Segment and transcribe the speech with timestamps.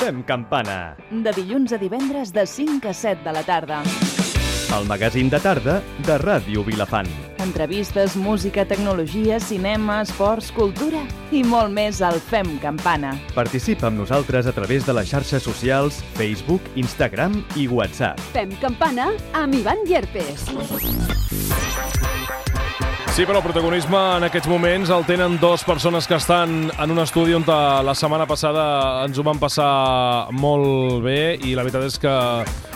[0.00, 0.96] Fem campana.
[1.12, 3.82] De dilluns a divendres de 5 a 7 de la tarda.
[4.72, 5.74] El magazín de tarda
[6.06, 7.10] de Ràdio Vilafant.
[7.44, 11.02] Entrevistes, música, tecnologia, cinema, esports, cultura
[11.36, 13.12] i molt més al Fem Campana.
[13.36, 18.24] Participa amb nosaltres a través de les xarxes socials Facebook, Instagram i WhatsApp.
[18.32, 20.48] Fem campana amb Ivan Llerpes.
[23.20, 27.02] Sí, però el protagonisme en aquests moments el tenen dues persones que estan en un
[27.02, 31.98] estudi on la setmana passada ens ho van passar molt bé i la veritat és
[32.00, 32.14] que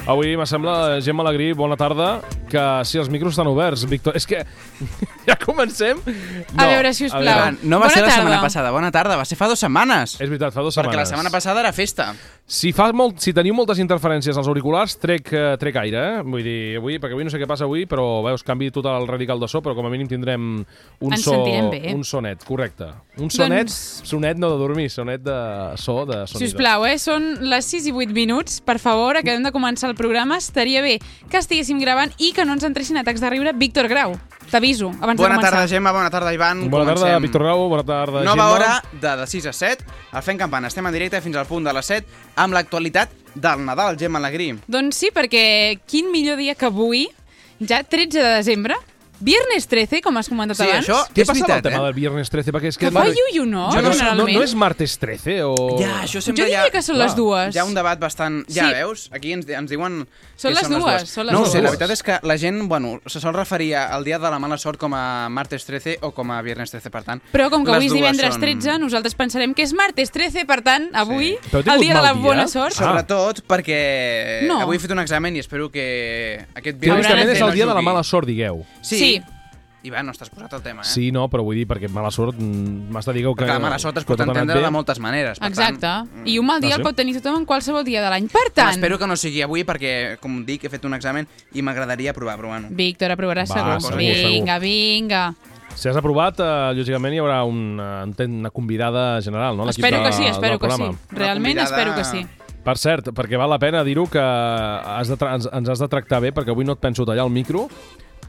[0.04, 4.42] avui m'assembla, Gemma Alegrí, bona tarda, que si els micros estan oberts, Víctor, és que
[5.30, 6.02] ja comencem?
[6.04, 7.56] No, a veure, si us plau.
[7.62, 8.18] No va Bona ser la tarda.
[8.20, 10.18] setmana passada, bona tarda, va ser fa dues setmanes.
[10.20, 11.08] És veritat, fa dues Perquè setmanes.
[11.08, 12.10] la setmana passada era festa.
[12.44, 16.24] Si, fa molt, si teniu moltes interferències als auriculars, trec, eh, trec aire, eh?
[16.28, 19.08] Vull dir, avui, perquè avui no sé què passa avui, però veus, canvi tot el
[19.08, 21.38] radical de so, però com a mínim tindrem un Ens so...
[21.40, 22.90] Un sonet, correcte.
[23.16, 25.38] Un sonet, Doncs- sonet no de dormir, sonet de
[25.80, 26.42] so, de sonido.
[26.44, 26.98] Si us plau, eh?
[27.00, 28.60] Són les 6 i 8 minuts.
[28.60, 30.36] Per favor, acabem de començar el programa.
[30.36, 30.98] Estaria bé
[31.30, 34.18] que estiguéssim gravant i que no ens entressin atacs de riure Víctor Grau.
[34.50, 35.50] T'aviso, abans Bona de començar.
[35.50, 36.70] tarda, Gemma, bona tarda, Ivan.
[36.70, 37.22] Bona tarda, Comencem.
[37.22, 38.50] Víctor Grau, bona tarda, Nova Gemma.
[38.52, 40.68] hora de, de 6 a 7, al Fent Campana.
[40.68, 42.06] Estem en directe fins al punt de les 7
[42.36, 44.52] amb l'actualitat del Nadal, Gemma Alegrí.
[44.70, 47.08] Doncs sí, perquè quin millor dia que avui,
[47.60, 48.76] ja 13 de desembre,
[49.20, 50.88] Viernes 13, com has comentat Sí, abans.
[50.88, 51.84] això Què és passa amb el veritat, tema eh?
[51.86, 52.52] del viernes 13?
[52.52, 52.86] Perquè és que...
[52.88, 53.68] Que fa iuiu, no?
[53.70, 54.34] Jo no, no, generalment.
[54.36, 55.54] no és martes 13 o...
[55.78, 56.64] Ja, això sempre Jo hi ha...
[56.64, 57.54] diria que són les dues.
[57.54, 58.42] Hi ha un debat bastant...
[58.50, 58.74] Ja Sí.
[58.74, 59.08] veus?
[59.14, 60.02] Aquí ens, ens diuen...
[60.36, 61.62] Són que les dues, són les no ho sé, dues.
[61.62, 64.58] la veritat és que la gent, bueno, se sol referir al dia de la mala
[64.58, 67.22] sort com a martes 13 o com a viernes 13, per tant.
[67.32, 70.10] Però com que les avui és dues divendres són- 13, nosaltres pensarem que és martes
[70.10, 72.74] 13, per tant, avui, tingut el dia de la bona sort...
[72.74, 72.90] Ah.
[72.90, 74.58] Sobretot perquè No.
[74.66, 77.48] avui he fet un examen i espero que aquest viernes Hauran Teòricament de és fer
[77.48, 78.64] el dia de la mala sort, digueu.
[78.82, 79.03] Sí.
[79.04, 79.22] Sí.
[79.84, 80.88] Ivan, no estàs posat al tema, eh?
[80.88, 83.44] Sí, no, però vull dir, perquè mala sort mm, m'has de dir que...
[83.44, 85.38] La mala sort es pot entendre de moltes maneres.
[85.42, 85.82] Per Exacte.
[85.82, 86.86] Tant, mm, I un mal dia el sí?
[86.88, 88.30] pot tenir tothom en qualsevol dia de l'any.
[88.32, 91.60] Per tant, Espero que no sigui avui perquè, com dic, he fet un examen i
[91.60, 92.70] m'agradaria provar, però bueno.
[92.72, 93.76] Víctor aprovarà Va, segur.
[93.90, 95.24] segur, Vinga, vinga.
[95.74, 99.68] Si has aprovat, eh, lògicament hi haurà una, entenc, una convidada general, no?
[99.68, 100.88] Espero de, que sí, espero que sí.
[101.10, 102.24] Realment convidada- espero que sí.
[102.64, 106.22] Per cert, perquè val la pena dir-ho que has de ens, ens has de tractar
[106.24, 107.68] bé, perquè avui no et penso tallar el micro,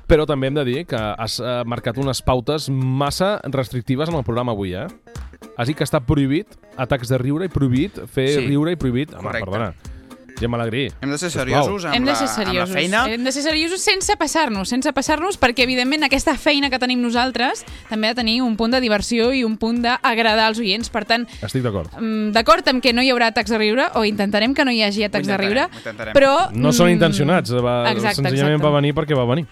[0.07, 4.23] però també hem de dir que has eh, marcat unes pautes massa restrictives en el
[4.27, 4.87] programa avui, eh?
[5.57, 8.47] Has dit que està prohibit atacs de riure i prohibit fer Sí.
[8.47, 9.13] riure i prohibit...
[9.13, 9.45] Home, Correcte.
[9.49, 9.73] perdona.
[10.39, 10.91] Gemma Alegrí.
[11.01, 12.73] Hem de ser seriosos amb, Hem de la, ser amb la seriosos.
[12.75, 13.05] feina.
[13.11, 17.63] Hem de ser seriosos sense passar-nos, sense passar-nos, perquè, evidentment, aquesta feina que tenim nosaltres
[17.89, 20.89] també ha de tenir un punt de diversió i un punt d'agradar als oients.
[20.89, 21.89] Per tant, Estic d'acord.
[21.99, 24.83] mm, d'acord amb que no hi haurà atacs de riure, o intentarem que no hi
[24.83, 26.13] hagi atacs de riure, intentarem.
[26.13, 26.49] però...
[26.51, 28.67] No són mm, intencionats, va, exacte, senzillament exacte.
[28.71, 29.47] va venir perquè va venir.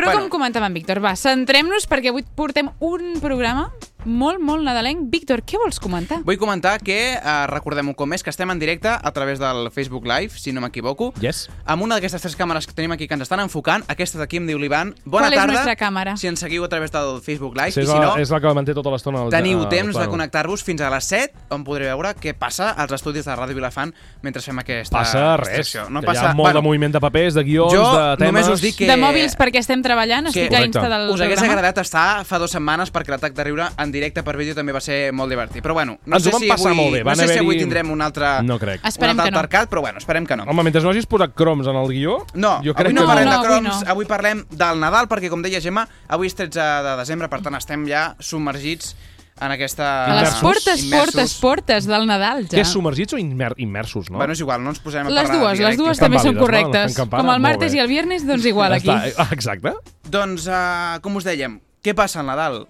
[0.00, 0.20] Però Bueno.
[0.28, 3.70] com comentava en Víctor, va, centrem-nos perquè avui portem un programa
[4.06, 5.10] molt, molt nadalenc.
[5.12, 6.22] Víctor, què vols comentar?
[6.24, 9.70] Vull comentar que, eh, recordem un cop més, que estem en directe a través del
[9.70, 11.50] Facebook Live, si no m'equivoco, Yes.
[11.66, 13.84] amb una d'aquestes tres càmeres que tenim aquí que ens estan enfocant.
[13.88, 14.94] Aquesta d'aquí em diu l'Ivan.
[15.04, 15.52] Bona Qual és tarda.
[15.52, 16.16] nostra càmera?
[16.16, 17.72] Si ens seguiu a través del Facebook Live.
[17.72, 20.08] Sí, I és, si la, no, és la que manté tota l'estona teniu temps de
[20.08, 23.92] connectar-vos fins a les 7, on podreu veure què passa als estudis de Ràdio Vilafant
[24.22, 25.76] mentre fem aquesta Passa res.
[25.90, 26.22] No passa...
[26.22, 28.32] Hi ha molt de moviment de papers, de guions, jo de temes...
[28.32, 28.86] només us dic que...
[28.86, 30.62] De mòbils perquè estem treballant, que- estic a.
[30.64, 31.58] Insta del Us hagués programa.
[31.58, 34.80] agradat estar fa dues setmanes perquè l'atac de riure en directe per vídeo també va
[34.80, 35.62] ser molt divertit.
[35.62, 37.90] Però bueno, no Ens sé si avui, molt bé, no van sé si avui tindrem
[37.90, 38.80] un altre, No crec.
[38.80, 39.38] Un altre que no.
[39.38, 40.44] altercat, però bueno, esperem que no.
[40.44, 43.06] Home, mentre no hagis posat croms en el guió, No, jo crec avui no, que...
[43.08, 43.90] parlem No, de avui croms, no.
[43.90, 47.54] avui parlem del Nadal, perquè com deia Gemma, avui és 13 de desembre, per tant
[47.56, 48.94] estem ja submergits
[49.40, 49.86] en aquesta...
[50.04, 50.40] A les Immersos.
[50.42, 51.14] portes, immersos.
[51.14, 52.56] portes, portes del Nadal, ja.
[52.58, 54.18] Què és submergits o immer immersos, no?
[54.20, 56.40] Bueno, és igual, no ens posem a Les parlar dues, les dues també són vàlides,
[56.40, 56.44] no?
[56.46, 56.96] correctes.
[56.96, 58.90] Campana, Com el martes i el viernes, doncs igual Ja aquí.
[58.90, 59.24] està.
[59.24, 59.72] Ah, Exacte.
[60.10, 62.66] Doncs, uh, com us dèiem, què passa al Nadal?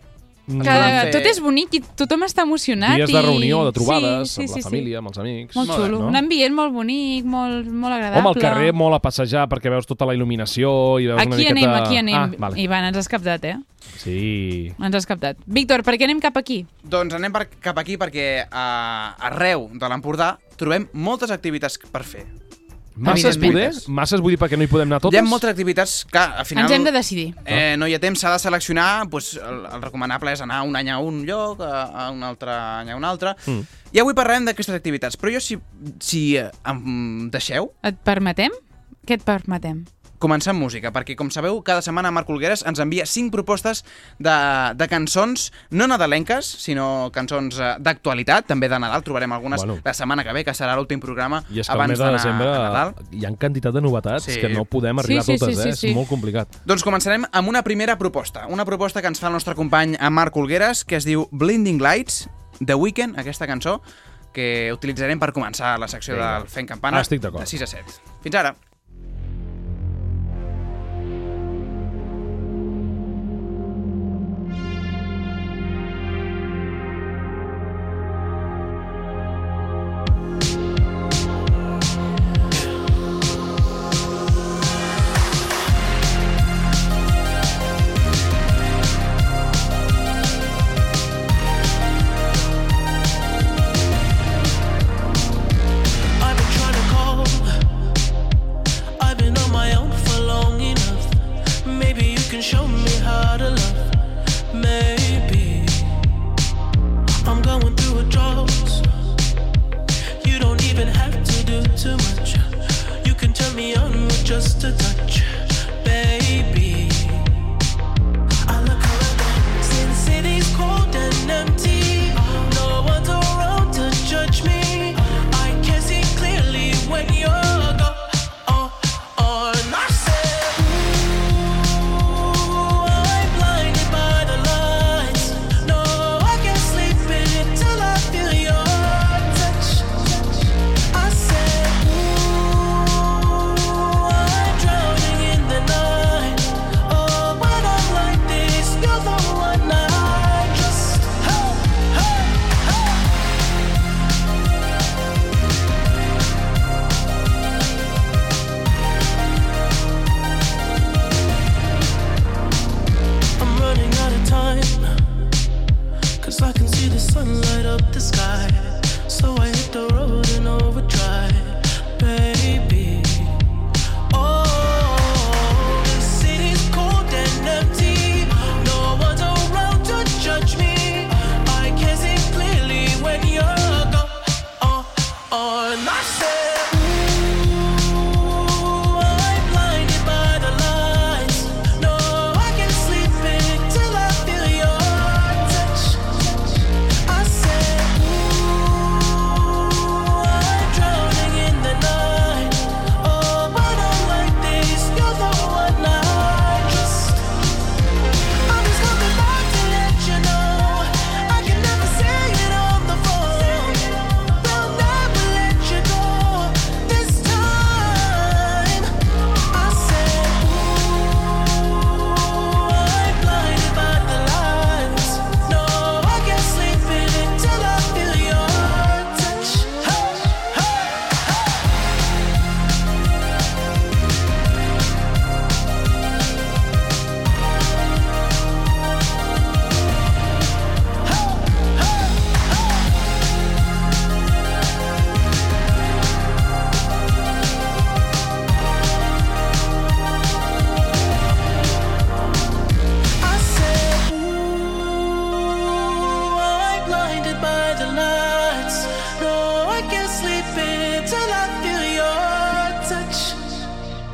[0.51, 0.67] Mm.
[0.67, 2.97] Fer- tot és bonic i tothom està emocionat.
[2.99, 3.17] Dies i...
[3.17, 5.55] de reunió, de trobades, sí, sí, amb sí, la família, amb els amics.
[5.55, 5.59] Sí.
[5.61, 6.01] Molt xulo.
[6.03, 6.11] no?
[6.11, 8.23] Un ambient molt bonic, molt, molt agradable.
[8.25, 11.47] Home, al carrer molt a passejar perquè veus tota la il·luminació i veus una Aquí
[11.47, 11.57] miqueta...
[11.57, 12.19] anem, aquí anem.
[12.19, 12.61] Ah, vale.
[12.61, 13.57] Ivan, ens has captat, eh?
[14.01, 14.73] Sí.
[14.77, 15.41] Ens has captat.
[15.47, 16.63] Víctor, per què anem cap aquí?
[16.83, 22.27] Doncs anem per, cap aquí perquè uh, arreu de l'Empordà trobem moltes activitats per fer.
[23.01, 23.71] Masses poder?
[23.89, 25.17] Masses vull dir perquè no hi podem anar totes?
[25.17, 26.67] Hi ha moltes activitats que al final...
[26.67, 27.27] Ens hem de decidir.
[27.45, 30.77] Eh, no hi ha temps, s'ha de seleccionar, doncs, el, el recomanable és anar un
[30.77, 33.63] any a un lloc, a, a un altre any a un altre, Mm.
[33.97, 35.57] i avui parlarem d'aquestes activitats, però jo si,
[36.05, 38.53] si em deixeu, Et permetem?
[39.09, 39.85] Què et permetem?
[40.21, 43.81] Començar amb música, perquè com sabeu, cada setmana Marc Olgueres ens envia 5 propostes
[44.21, 44.35] de,
[44.77, 49.79] de cançons, no nadalenques, sinó cançons eh, d'actualitat, també de Nadal, trobarem algunes Bueno.
[49.85, 52.59] la setmana que ve, que serà l'últim programa I és que abans de desembre a
[52.69, 52.95] Nadal.
[53.11, 54.39] hi ha quantitat de novetats Sí.
[54.41, 55.73] que no podem arribar Sí, sí, a totes, sí, eh?
[55.73, 55.89] sí, sí.
[55.89, 56.61] És molt complicat.
[56.67, 58.47] Doncs començarem amb una primera proposta.
[58.49, 61.81] Una proposta que ens fa el nostre company en Marc Olgueres, que es diu Blinding
[61.81, 62.29] Lights,
[62.65, 63.81] The Weeknd, aquesta cançó,
[64.33, 66.35] que utilitzarem per començar la secció Vinga.
[66.39, 67.41] del Fent Campana Estic d'acord.
[67.43, 67.85] de 6 a 7.
[68.23, 68.55] Fins ara.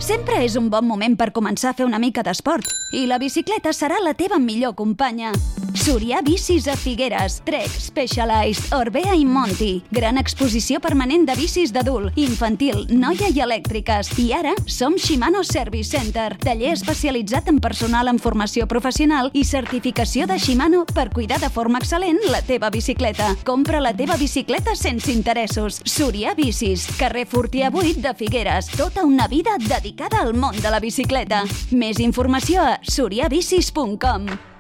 [0.06, 2.76] Sempre és un bon moment per començar a fer una mica d'esport.
[2.94, 5.32] I la bicicleta serà la teva millor companya.
[5.87, 9.85] Sorià Bicis a Figueres, Trek, Specialized, Orbea i Monti.
[9.94, 14.11] Gran exposició permanent de bicis d'adult, infantil, noia i elèctriques.
[14.19, 20.26] I ara som Shimano Service Center, taller especialitzat en personal en formació professional i certificació
[20.26, 23.31] de Shimano per cuidar de forma excel·lent la teva bicicleta.
[23.47, 25.78] Compra la teva bicicleta sense interessos.
[25.87, 28.75] Sorià Bicis, carrer Fortià 8 de Figueres.
[28.75, 31.45] Tota una vida dedicada al món de la bicicleta.
[31.71, 34.55] Més informació a soriabicis.com.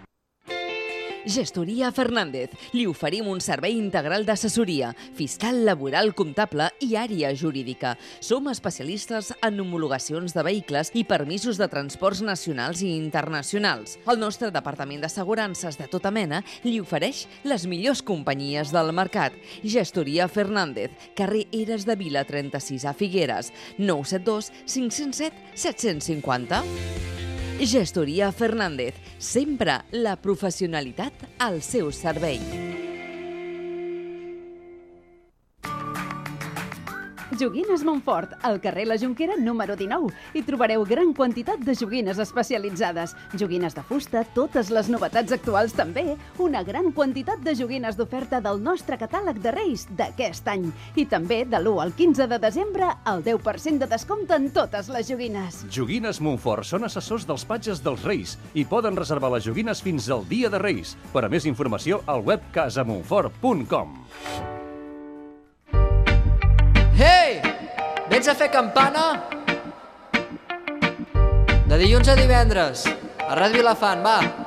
[1.26, 2.52] Gestoria Fernández.
[2.72, 7.96] Li oferim un servei integral d'assessoria, fiscal, laboral, comptable i àrea jurídica.
[8.22, 13.98] Som especialistes en homologacions de vehicles i permisos de transports nacionals i internacionals.
[14.06, 19.34] El nostre departament d'assegurances de tota mena li ofereix les millors companyies del mercat.
[19.64, 26.62] Gestoria Fernández, carrer Eres de Vila 36 a Figueres, 972 507 750.
[27.60, 32.85] Gestoria Fernández, sempre la professionalitat al seu servei.
[37.34, 40.12] Joguines Montfort, al carrer La Jonquera número 19.
[40.34, 43.16] Hi trobareu gran quantitat de joguines especialitzades.
[43.34, 46.14] Joguines de fusta, totes les novetats actuals també.
[46.38, 50.70] Una gran quantitat de joguines d'oferta del nostre catàleg de Reis d'aquest any.
[50.94, 55.10] I també de l'1 al 15 de desembre el 10% de descompte en totes les
[55.10, 55.64] joguines.
[55.70, 60.22] Joguines Montfort són assessors dels patges dels Reis i poden reservar les joguines fins al
[60.30, 60.94] dia de Reis.
[61.12, 63.98] Per a més informació, al web casamontfort.com.
[68.16, 69.00] Vens a fer campana?
[71.68, 72.86] De dilluns a divendres,
[73.20, 74.45] a Ràdio Vilafant, va.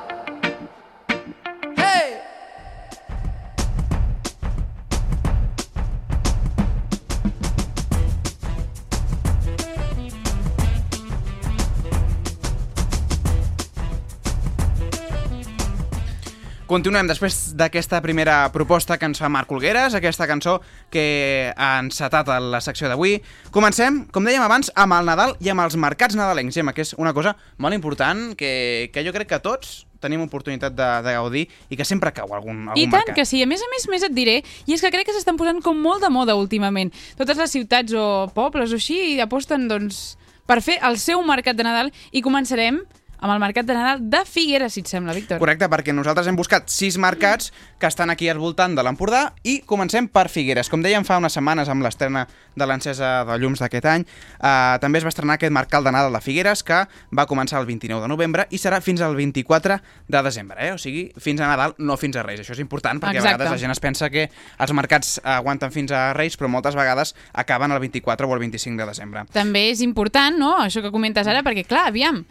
[16.70, 20.60] Continuem després d'aquesta primera proposta que ens fa Marc Olgueres, aquesta cançó
[20.94, 23.16] que ha encetat a la secció d'avui.
[23.50, 26.94] Comencem, com dèiem abans, amb el Nadal i amb els mercats nadalencs, Gemma, que és
[26.94, 28.52] una cosa molt important que,
[28.94, 31.42] que jo crec que tots tenim oportunitat de, de gaudir
[31.74, 33.18] i que sempre cau algun, algun I tant mercat.
[33.18, 34.38] que sí, a més a més, més et diré,
[34.70, 36.94] i és que crec que s'estan posant com molt de moda últimament.
[37.18, 40.14] Totes les ciutats o pobles o així aposten, doncs,
[40.46, 42.84] per fer el seu mercat de Nadal i començarem
[43.20, 45.38] amb el mercat de Nadal de Figueres, si et sembla, Víctor.
[45.40, 49.60] Correcte, perquè nosaltres hem buscat sis mercats que estan aquí al voltant de l'Empordà i
[49.68, 50.70] comencem per Figueres.
[50.72, 54.06] Com dèiem fa unes setmanes amb l'estrena de l'encesa de llums d'aquest any,
[54.40, 56.80] eh, també es va estrenar aquest mercat de Nadal de Figueres que
[57.16, 60.72] va començar el 29 de novembre i serà fins al 24 de desembre, eh?
[60.72, 62.40] o sigui, fins a Nadal, no fins a Reis.
[62.40, 63.34] Això és important perquè Exacte.
[63.34, 66.78] a vegades la gent es pensa que els mercats aguanten fins a Reis, però moltes
[66.78, 69.26] vegades acaben el 24 o el 25 de desembre.
[69.32, 72.24] També és important, no?, això que comentes ara, perquè, clar, aviam,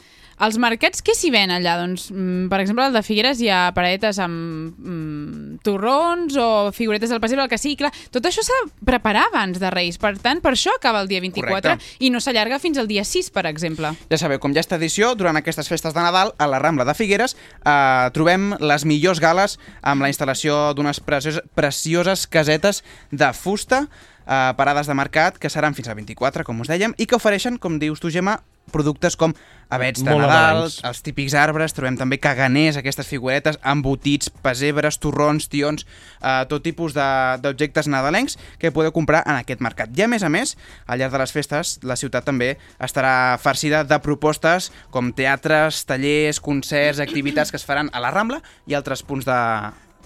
[0.46, 1.76] els mercats, què s'hi ven allà?
[1.82, 7.10] Doncs, mm, per exemple, al de Figueres hi ha paradetes amb mm, torrons o figuretes
[7.12, 7.78] del pessebre, el que sigui.
[7.80, 10.00] Clar, tot això s'ha de preparar abans de Reis.
[10.00, 11.96] Per tant, per això acaba el dia 24 Correcte.
[12.00, 13.94] i no s'allarga fins al dia 6, per exemple.
[14.10, 16.96] Ja sabeu, com ja és tradició, durant aquestes festes de Nadal, a la Rambla de
[16.96, 23.88] Figueres, eh, trobem les millors gales amb la instal·lació d'unes precioses, precioses casetes de fusta,
[24.26, 27.58] eh, parades de mercat, que seran fins al 24, com us dèiem, i que ofereixen,
[27.58, 29.34] com dius tu, Gemma, productes com
[29.70, 30.80] avets de Molt Nadal, nadalencs.
[30.90, 35.86] els típics arbres, trobem també caganers, aquestes figuretes, embotits, pesebres, torrons, tions,
[36.22, 39.94] eh, tot tipus d'objectes nadalencs que podeu comprar en aquest mercat.
[39.98, 40.56] I a més a més,
[40.88, 46.40] al llarg de les festes, la ciutat també estarà farcida de propostes com teatres, tallers,
[46.40, 49.38] concerts, activitats que es faran a la Rambla i altres punts de,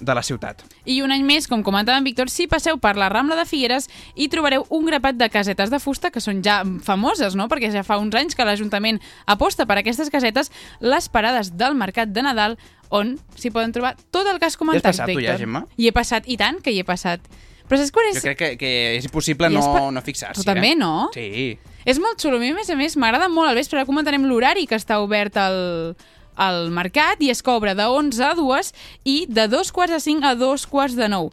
[0.05, 0.63] de la ciutat.
[0.85, 3.89] I un any més, com comentava en Víctor, si passeu per la Rambla de Figueres
[4.15, 7.47] i trobareu un grapat de casetes de fusta que són ja famoses, no?
[7.51, 12.13] perquè ja fa uns anys que l'Ajuntament aposta per aquestes casetes, les parades del Mercat
[12.13, 12.57] de Nadal,
[12.93, 15.33] on s'hi poden trobar tot el que has comentat, passat, tu, Víctor.
[15.33, 15.65] ja, Gemma?
[15.77, 17.25] Hi he passat, i tant que hi he passat.
[17.63, 18.19] Però saps quan és...
[18.19, 20.43] Jo crec que, que és impossible I no, per- no fixar-s'hi.
[20.43, 20.77] Tu també, eh?
[20.77, 21.09] no?
[21.15, 21.55] Sí.
[21.89, 22.37] És molt xulo.
[22.37, 23.79] A mi, a més a més, m'agrada molt al vespre.
[23.79, 25.95] Ara comentarem l'horari que està obert al,
[26.35, 28.73] al mercat i es cobra de 11 a 2
[29.03, 31.31] i de 2 quarts de 5 a 2 quarts de 9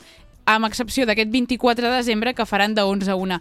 [0.51, 3.41] amb excepció d'aquest 24 de desembre que faran de 11 a 1.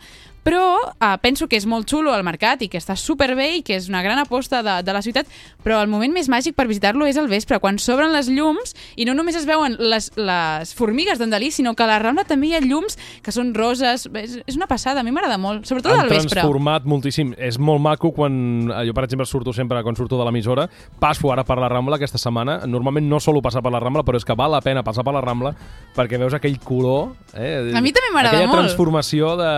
[0.50, 3.75] Però eh, penso que és molt xulo el mercat i que està superbé i que
[3.77, 5.27] és una gran aposta de, de la ciutat,
[5.62, 9.06] però el moment més màgic per visitar-lo és al vespre, quan s'obren les llums i
[9.06, 12.50] no només es veuen les, les formigues d'en Dalí, sinó que a la Rambla també
[12.50, 14.08] hi ha llums que són roses.
[14.18, 16.39] És, és una passada, a mi m'agrada molt, sobretot Han al vespre.
[16.39, 17.36] transformat moltíssim.
[17.38, 18.72] És molt maco quan...
[18.74, 20.65] eh, Jo, per exemple, surto sempre, quan surto de l'emissora,
[21.00, 22.62] passo ara per la Rambla aquesta setmana.
[22.65, 25.13] Normalment no solo passar per la Rambla, però és que val la pena passar per
[25.13, 25.53] la Rambla
[25.96, 27.12] perquè veus aquell color...
[27.36, 27.70] Eh?
[27.75, 28.63] A mi també m'agrada Aquella molt.
[28.63, 29.51] transformació de,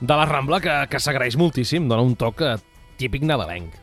[0.00, 1.86] de la Rambla que, que s'agraeix moltíssim.
[1.90, 2.56] Dona un toc eh,
[2.98, 3.76] típic nadalenc.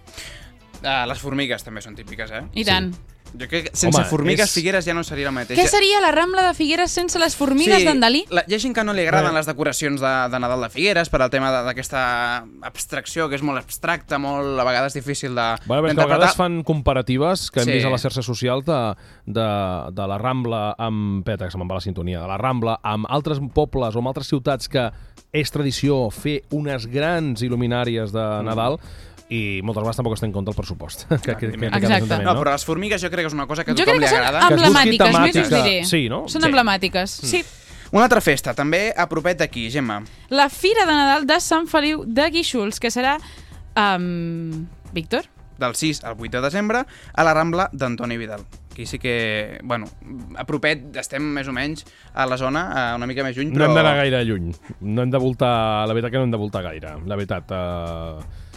[0.82, 2.44] Uh, les formigues també són típiques, eh?
[2.58, 2.90] I tant.
[3.34, 5.62] Jo crec que sense Home, formigues és- Figueres ja no seria la mateixa.
[5.62, 8.26] Què seria la Rambla de Figueres sense les formigues Sí, d'en Dalí?
[8.30, 9.38] La, hi ha gent que no li agraden Bé.
[9.40, 13.62] les decoracions de, de Nadal de Figueres per al tema d'aquesta abstracció que és molt
[13.62, 17.72] abstracta, molt a vegades difícil de Bueno, que a vegades fan comparatives que hem Sí.
[17.74, 18.80] vist a les xarxes socials de,
[19.26, 19.48] de,
[19.92, 21.24] de la Rambla amb...
[21.26, 22.20] Peta, que se me'n va la sintonia.
[22.22, 24.90] De la Rambla amb altres pobles o amb altres ciutats que
[25.32, 28.46] és tradició fer unes grans il·luminàries de Mm.
[29.32, 32.18] I moltes vegades tampoc es té en compte el pressupost que, que, que, que Exacte.
[32.20, 32.40] No, no?
[32.42, 34.06] però les formigues jo crec que és una cosa que a Jo tothom crec que
[34.06, 34.42] li són agrada.
[34.48, 35.76] Que es busqui emblemàtiques, més us diré.
[35.88, 36.24] Sí, no?
[36.28, 36.50] Són Sí.
[36.50, 37.44] emblemàtiques, sí.
[37.92, 40.02] Una altra festa, també a propet d'aquí, Gemma.
[40.30, 43.18] La Fira de Nadal de Sant Feliu de Guíxols, que serà...
[43.76, 45.28] Um, Víctor?
[45.62, 46.80] del 6 al 8 de desembre
[47.14, 48.42] a la Rambla d'Antoni Vidal.
[48.72, 49.86] Aquí sí que, bueno,
[50.36, 51.86] a propet estem més o menys
[52.18, 53.68] a la zona, eh, una mica més lluny, No però...
[53.70, 54.48] hem d'anar gaire lluny.
[54.82, 55.86] No hem de voltar...
[55.86, 56.96] La veritat que no hem de voltar gaire.
[57.06, 57.52] La veritat...
[57.54, 58.50] Uh...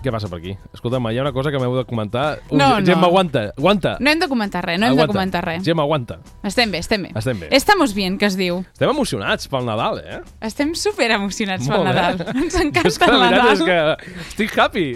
[0.00, 0.54] Què passa per aquí?
[0.72, 2.38] Escolta'm, hi ha una cosa que m'heu de comentar.
[2.48, 2.86] Ui, No, no.
[2.86, 3.96] Gemma, aguanta, aguanta.
[4.00, 5.12] No hem de comentar res, no hem de Aguanta.
[5.12, 5.62] comentar res.
[5.66, 6.18] Gemma, aguanta.
[6.42, 7.10] Estem bé, estem bé.
[7.14, 7.48] Estem bé.
[7.50, 8.62] Estamos bien, que es diu.
[8.72, 10.20] Estem emocionats pel Nadal, eh?
[10.40, 11.94] Estem super emocionats pel Molt bé.
[11.94, 12.36] Nadal.
[12.44, 13.52] Ens És encanta que el la veritat Nadal.
[13.52, 13.62] és
[14.14, 14.86] que estic happy.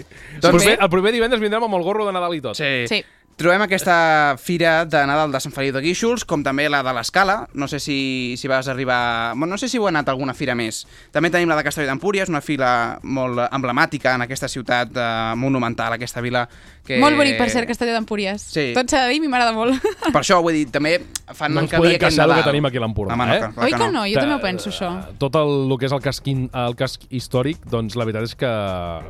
[0.41, 0.77] Doncs el, proper, bé.
[0.81, 2.57] el proper divendres vindrem amb el gorro de Nadal i tot.
[2.57, 2.73] Sí.
[2.89, 3.03] Sí.
[3.35, 7.41] Trobem aquesta fira de Nadal de Sant Feliu de Guíxols, com també la de l'Escala.
[7.51, 9.33] No sé si, si vas arribar...
[9.35, 10.85] Bueno, no sé si heu anat a alguna fira més.
[11.11, 12.69] També tenim la de Castelló d'Empúries, una fila
[13.03, 16.45] molt emblemàtica en aquesta ciutat eh, monumental, aquesta vila
[16.85, 16.95] que...
[17.01, 18.45] Molt bonic, per cert, Castelló d'Empúries.
[18.55, 18.69] Sí.
[18.77, 19.83] Tot s'ha de dir, a mi m'agrada molt.
[20.15, 20.95] Per això, vull dir, també
[21.33, 22.43] fan No ens encabir podem aquest queixar del Nadal.
[22.45, 23.51] que tenim aquí a l'Empordà, no, eh?
[23.67, 24.05] Oi que no?
[24.07, 24.93] Jo també ho penso, això.
[25.19, 28.37] Tot el, el que és el casc, in, el casc històric, doncs la veritat és
[28.39, 28.53] que...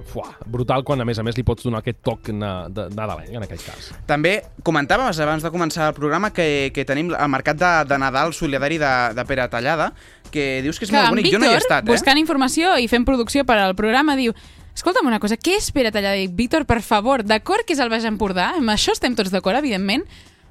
[0.09, 3.35] Fuà, brutal quan a més a més li pots donar aquest toc na, de, nadalenc,
[3.35, 3.91] en aquest cas.
[4.07, 4.14] També
[4.63, 8.77] comentàvem abans de començar el programa que, que tenim el mercat de, de Nadal solidari
[8.81, 9.93] de, de Pere Tallada,
[10.31, 11.29] que dius que és que molt bonic.
[11.29, 11.91] Víctor, jo no hi he estat, eh?
[11.91, 14.35] buscant informació i fent producció per al programa, diu
[14.75, 16.19] Escolta'm una cosa, què és Pere Tallada?
[16.19, 19.55] Dic, Víctor, per favor, d'acord que és el Baix Empordà, amb això estem tots d'acord,
[19.61, 20.03] evidentment,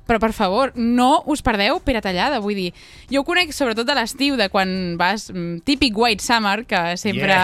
[0.07, 2.71] però per favor, no us perdeu Pere Tallada, vull dir,
[3.11, 7.39] jo ho conec sobretot a l'estiu, de quan vas, mm, típic White Summer, que sempre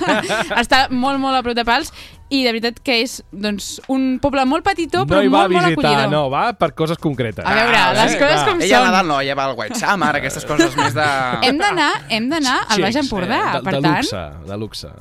[0.62, 1.92] està molt, molt a prop de pals,
[2.28, 5.54] i de veritat que és doncs, un poble molt petitó, però no hi va molt,
[5.56, 6.10] molt visitar, acollidor.
[6.12, 7.44] no, va per coses concretes.
[7.44, 8.90] A veure, les coses com Ella són.
[8.90, 11.06] Nadal no, ella va al White Summer, aquestes coses més de...
[11.48, 13.96] Hem d'anar hem d'anar al Baix Empordà, eh, de, per de tant...
[14.02, 14.92] luxe, de luxe.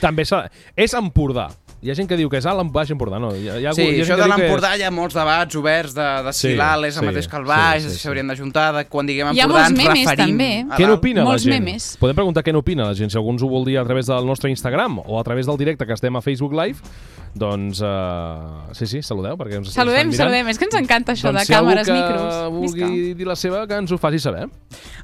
[0.00, 1.50] També és Empordà.
[1.84, 3.18] Hi ha gent que diu que és alt, Baix Empordà.
[3.20, 5.14] No, hi ha, hi ha, Sí, hi ha això de l'Empordà és- hi ha molts
[5.14, 7.88] debats oberts de, de si Sí, l'alt és el sí, mateix que el baix, sí,
[7.88, 8.02] sí, si sí.
[8.06, 10.50] s'haurien d'ajuntar, de quan diguem Hi ha Empordà molts memes, referim també.
[10.78, 11.52] Què n'opina la gent?
[11.60, 11.90] memes.
[12.00, 13.10] Podem preguntar què n'opina la gent.
[13.12, 15.58] Si algú ens ho vol dir a través del nostre Instagram o a través del
[15.60, 16.80] directe que estem a Facebook Live,
[17.34, 17.80] doncs...
[17.82, 20.46] Uh, sí, sí, saludeu, perquè ens Saludem, estan mirant.
[20.46, 20.48] saludem.
[20.52, 22.34] És que ens encanta això doncs de si càmeres, micros.
[22.54, 23.16] vulgui Visca.
[23.18, 24.46] dir la seva, que ens ho faci saber.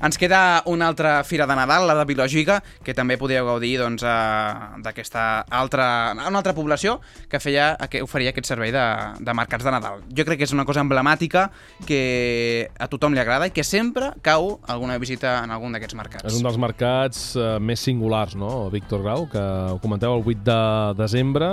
[0.01, 4.05] Ens queda una altra fira de Nadal, la de Biològica, que també podíeu gaudir doncs,
[4.07, 8.85] eh, d'aquesta altra, una altra població que feia, que oferia aquest servei de,
[9.19, 10.05] de mercats de Nadal.
[10.15, 11.49] Jo crec que és una cosa emblemàtica
[11.87, 16.29] que a tothom li agrada i que sempre cau alguna visita en algun d'aquests mercats.
[16.31, 19.43] És un dels mercats uh, més singulars, no, Víctor Grau, que
[19.75, 20.61] ho comenteu el 8 de
[21.01, 21.51] desembre,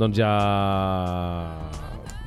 [0.00, 0.34] doncs ja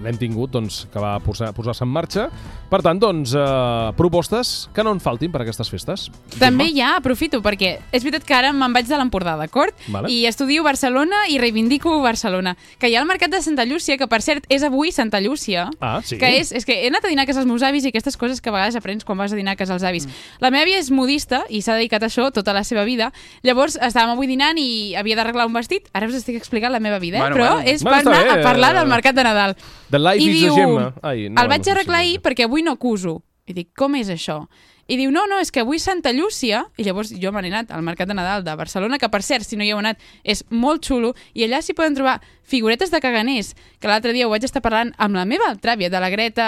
[0.03, 2.29] l'hem tingut, doncs, que va posar- posar-se en marxa.
[2.69, 6.10] Per tant, doncs, eh, propostes que no en faltin per a aquestes festes.
[6.39, 9.74] També ja aprofito, perquè és veritat que ara me'n vaig de l'Empordà, d'acord?
[9.88, 10.12] Vale.
[10.12, 12.55] I estudio Barcelona i reivindico Barcelona.
[12.79, 15.69] Que hi ha el mercat de Santa Llúcia, que per cert és avui Santa Llúcia.
[15.79, 16.17] Ah, sí?
[16.17, 18.17] Que és, és que he anat a dinar a casa dels meus avis i aquestes
[18.17, 20.07] coses que a vegades aprens quan vas a dinar a casa dels avis.
[20.39, 23.12] La meva àvia és modista i s'ha dedicat a això tota la seva vida.
[23.43, 25.89] Llavors estàvem avui dinant i havia d'arreglar un vestit.
[25.93, 27.22] Ara us estic explicant la meva vida, eh?
[27.22, 27.70] Bueno, però bueno.
[27.70, 29.57] és per anar bé, a parlar del mercat de Nadal.
[29.94, 30.86] The Life I is diu, a Gemma.
[31.06, 33.20] Ai, no, el vaig no arreglar ahir perquè avui no acuso.
[33.46, 34.46] I dic, com és això?
[34.88, 37.70] I diu, no, no, és que avui Santa Llúcia, i llavors jo me n'he anat
[37.72, 40.42] al Mercat de Nadal de Barcelona, que per cert, si no hi heu anat, és
[40.50, 44.44] molt xulo, i allà s'hi poden trobar figuretes de caganers, que l'altre dia ho vaig
[44.48, 46.48] estar parlant amb la meva altra àvia, de la Greta,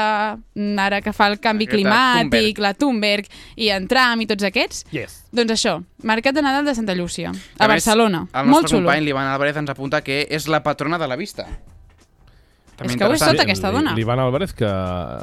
[0.55, 2.63] mm, ara que fa el canvi Greta climàtic, Thunberg.
[2.65, 4.83] la Thunberg, i en Trump i tots aquests.
[4.91, 5.21] Yes.
[5.31, 8.25] Doncs això, Mercat de Nadal de Santa Llúcia, a, A més, Barcelona.
[8.33, 8.87] El molt nostre xulo.
[8.87, 11.47] company, l'Ivan Álvarez, ens apunta que és la patrona de la vista.
[12.75, 13.93] També És que ho és tot aquesta dona.
[13.95, 14.67] L'Ivan Álvarez, que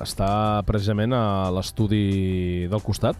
[0.02, 3.16] està precisament a l'estudi del costat,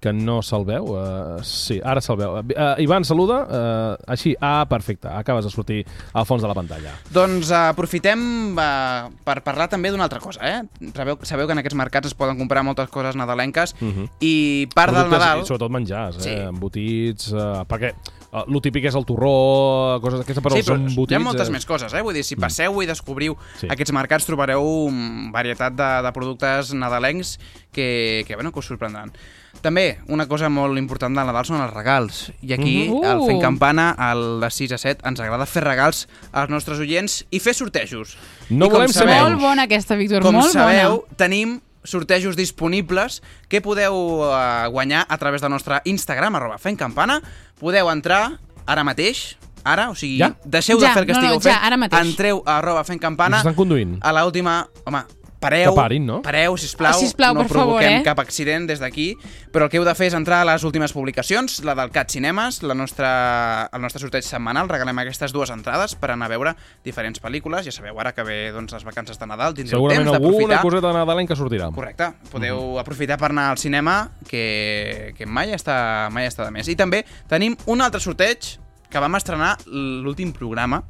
[0.00, 0.86] que no se'l veu.
[0.96, 2.38] Uh, sí, ara se'l veu.
[2.40, 3.42] Uh, Ivan, saluda.
[3.44, 5.10] Uh, així, ah, perfecte.
[5.12, 5.82] Acabes de sortir
[6.16, 6.94] al fons de la pantalla.
[7.12, 10.62] Doncs uh, aprofitem uh, per parlar també d'una altra cosa, eh?
[10.96, 14.08] Sabeu, sabeu que en aquests mercats es poden comprar moltes coses nadalenques Uh -huh.
[14.20, 15.42] i part del Productes Nadal...
[15.42, 16.30] I sobretot menjars, Sí.
[16.30, 16.48] eh?
[16.48, 17.92] Embotits, uh, perquè
[18.32, 21.12] uh, lo típic és el torró, coses d'aquestes, però sí, però són embotits...
[21.12, 21.52] hi ha moltes eh?
[21.52, 22.02] més coses, eh?
[22.02, 23.66] Vull dir, si passeu i descobriu Sí.
[23.70, 27.38] aquests mercats trobareu mm, varietat de, de productes nadalencs
[27.72, 29.12] que, que, bueno, que us sorprendran.
[29.60, 32.20] També, una cosa molt important del Nadal són els regals.
[32.40, 33.04] I aquí, Mhm.
[33.04, 33.42] al Fent Uh.
[33.42, 37.52] Campana, al de 6 a 7, ens agrada fer regals als nostres oients i fer
[37.54, 38.16] sortejos.
[38.48, 41.16] No I com volem ser sabeu- Molt bona aquesta, Víctor, com molt sabeu, bona.
[41.16, 47.20] tenim sortejos disponibles que podeu uh, guanyar a través del nostre Instagram, arroba fent campana.
[47.60, 50.34] Podeu entrar ara mateix, ara, o sigui, Ja?
[50.44, 52.06] deixeu Ja, de fer el que no, no, estigueu ja, fent, ara mateix.
[52.06, 53.98] entreu a arroba fent campana, s'estan conduint.
[54.00, 55.02] a l'última, home,
[55.40, 56.20] pareu, Que parin, no?
[56.22, 58.02] pareu, sisplau, Ah, sisplau, no per favor, provoquem eh?
[58.04, 59.14] cap accident des d'aquí,
[59.50, 62.10] però el que heu de fer és entrar a les últimes publicacions, la del Cat
[62.12, 66.54] Cinemes, la nostra, el nostre sorteig setmanal, regalem aquestes dues entrades per anar a veure
[66.84, 70.14] diferents pel·lícules, ja sabeu, ara que ve doncs, les vacances de Nadal, tindreu Segurament temps
[70.20, 70.62] alguna d'aprofitar.
[70.62, 71.70] coseta nadalenca sortirà.
[71.74, 72.12] Correcte.
[72.30, 76.68] Podeu aprofitar per anar al cinema, que, que mai, està, mai està de més.
[76.68, 78.58] I també tenim un altre sorteig
[78.90, 80.82] que vam estrenar l'últim programa,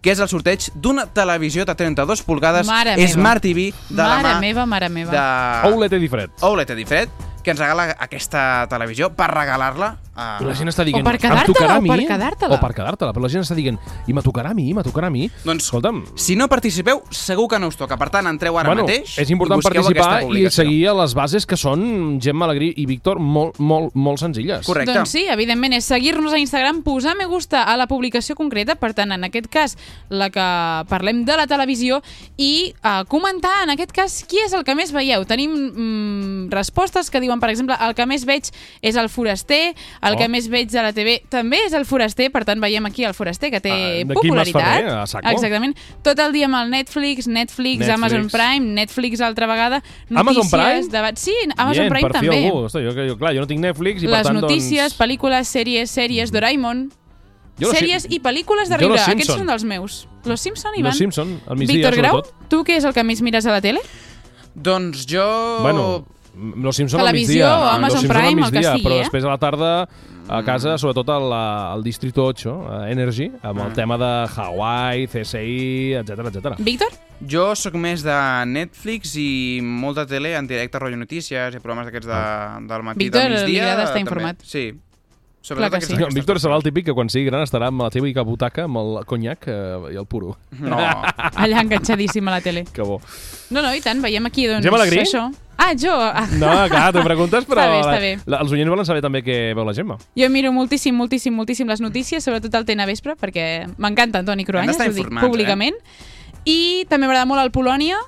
[0.00, 3.08] que és el sorteig d'una televisió de 32 pulgades Mare meva.
[3.12, 5.12] Smart TV de la Mare mà meva, mare meva.
[5.12, 6.30] de OLED Edifred.
[6.46, 7.10] OLED Edifred,
[7.44, 10.26] que ens regala aquesta televisió per regalar-la a...
[10.42, 12.56] I la gent està dient, O per quedar-te-la, tocarà a o per quedar-te-la.
[12.56, 13.78] O per quedar-te-la, però la gent està dient,
[14.10, 15.28] i me tocarà a mi, me tocarà a mi.
[15.46, 17.96] Doncs, Escolta'm, si no participeu, segur que no us toca.
[18.00, 21.46] Per tant, entreu ara bueno, mateix és important i participar i seguir a les bases
[21.46, 24.66] que són Gemma Alegrí i Víctor molt, molt, molt senzilles.
[24.66, 24.96] Correcte.
[24.98, 28.92] Doncs sí, evidentment, és seguir-nos a Instagram, posar me gusta a la publicació concreta, per
[28.98, 29.76] tant, en aquest cas,
[30.10, 30.48] la que
[30.90, 32.00] parlem de la televisió,
[32.36, 35.22] i uh, comentar, en aquest cas, qui és el que més veieu.
[35.30, 38.48] Tenim mm, respostes que diuen, per exemple, el que més veig
[38.82, 40.18] és el foraster, el Oh.
[40.18, 43.14] que més veig a la TV també és el foraster, per tant, veiem aquí el
[43.14, 45.06] foraster, que té Ah, popularitat.
[45.06, 45.28] Saco.
[45.30, 45.76] Exactament.
[46.02, 47.88] Tot el dia amb el Netflix, Netflix, Netflix.
[47.94, 50.88] Amazon Prime, Netflix altra vegada, Amazon notícies, Prime?
[50.90, 51.20] debats...
[51.20, 52.44] Sí, Amazon Bien, Prime per també.
[52.46, 52.64] Algú.
[52.64, 54.98] Hosti, jo, jo, clar, jo no tinc Netflix i per Les tant, notícies, doncs...
[54.98, 56.90] pel·lícules, sèries, sèries, Doraemon...
[57.60, 58.96] Jo Sèries i pel·lícules de riure.
[59.04, 60.08] Aquests són dels meus.
[60.24, 60.92] Los Simpson, Ivan.
[60.92, 62.48] Los Simpson, al migdia, Víctor Grau, sobretot.
[62.48, 63.82] tu què és el que més mires a la tele?
[64.54, 65.26] Doncs jo...
[65.60, 66.06] Bueno,
[66.56, 67.58] Los Simpson al Televisió migdia.
[67.58, 68.98] o Amazon Los Simpson al Prime, el que migdia, sigui, Però eh?
[69.04, 69.88] després a la tarda,
[70.30, 73.66] a casa, sobretot al, al Distrito 8, a Energy, amb Ah.
[73.66, 76.54] el tema de Hawaii, CSI, etc etc.
[76.58, 76.88] Víctor?
[77.28, 82.06] Jo sóc més de Netflix i molta tele en directe, rotllo notícies i programes d'aquests
[82.08, 82.20] de,
[82.68, 83.62] del matí, Víctor, del li migdia.
[83.72, 84.06] agrada estar també.
[84.08, 84.40] informat.
[84.44, 84.70] Sí.
[85.42, 85.94] Clar que sí.
[85.96, 88.76] No, Víctor serà el típic que quan sigui gran estarà amb la teva butaca amb
[88.76, 90.34] el conyac eh, i el puro.
[90.60, 90.76] No.
[91.42, 92.66] Allà enganxadíssim a la tele.
[92.70, 93.00] Que bo.
[93.50, 95.00] No, no, i tant, veiem aquí, doncs, Gemma Alegrí?
[95.00, 95.30] això.
[95.60, 95.92] Ah, jo!
[95.92, 96.24] Ah.
[96.40, 98.12] No, clar, tu preguntes, però Està bé, està bé.
[98.32, 99.98] La, els oients volen saber també què veu la Gemma.
[100.16, 103.44] Jo miro moltíssim, moltíssim, moltíssim les notícies, sobretot el TN Vespre, perquè
[103.76, 105.76] m'encanta Antoni Cruanyes, ho dic informats, públicament.
[106.48, 108.00] I també m'agrada molt el Polònia,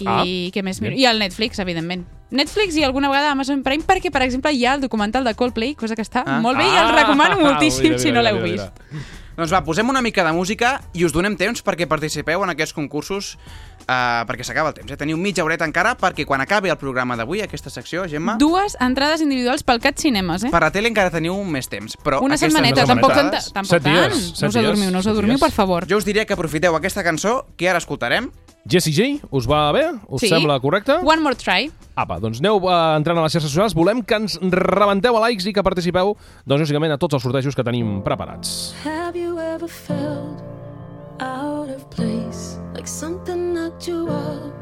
[0.00, 0.94] i Ah, què més miro?
[0.96, 1.00] bé.
[1.02, 2.06] I el Netflix, evidentment.
[2.32, 5.74] Netflix i alguna vegada Amazon Prime, perquè, per exemple, hi ha el documental de Coldplay,
[5.76, 6.40] cosa que està Ah.
[6.40, 8.80] molt bé i el recomano moltíssim mira, si mira, no l'heu mira, vist.
[8.90, 9.04] mira.
[9.36, 12.74] Doncs va, posem una mica de música i us donem temps perquè participeu en aquests
[12.76, 13.38] concursos
[13.86, 14.90] uh, perquè s'acaba el temps.
[14.92, 14.96] Eh?
[15.00, 19.20] Teniu mitja horeta encara perquè quan acabi el programa d'avui, aquesta secció, Gemma, Dues entrades
[19.24, 20.50] individuals pel Cat Cinemes, eh?
[20.50, 21.96] per la tele encara teniu més temps.
[22.02, 24.14] Però Una setmaneta, tampoc, tanta, tampoc Set dies, tant.
[24.36, 25.44] set No us dies, adormiu, no us adormiu, dies.
[25.44, 25.86] per favor.
[25.88, 28.30] Jo us diria que aprofiteu aquesta cançó que ara escoltarem.
[28.64, 29.88] Jessie J, us va bé?
[30.06, 30.28] Us Sí.
[30.28, 30.92] sembla correcte?
[31.02, 31.72] One more try.
[31.96, 33.74] Apa, doncs aneu uh, entrant a les xarxes socials.
[33.74, 36.14] Volem que ens rebenteu a likes i que participeu,
[36.46, 38.72] doncs, lògicament, a tots els sortejos que tenim preparats.
[38.86, 40.38] Have you ever felt
[41.18, 42.58] out of place?
[42.74, 44.52] Like something knocked you off,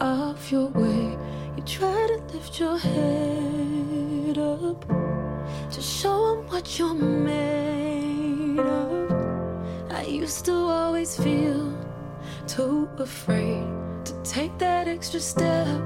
[0.00, 1.16] off your way.
[1.56, 4.84] You try to lift your head up
[5.70, 9.12] to show 'em what you're made of.
[9.90, 11.72] I used to always feel
[12.46, 13.68] too afraid
[14.06, 15.80] to take that extra step,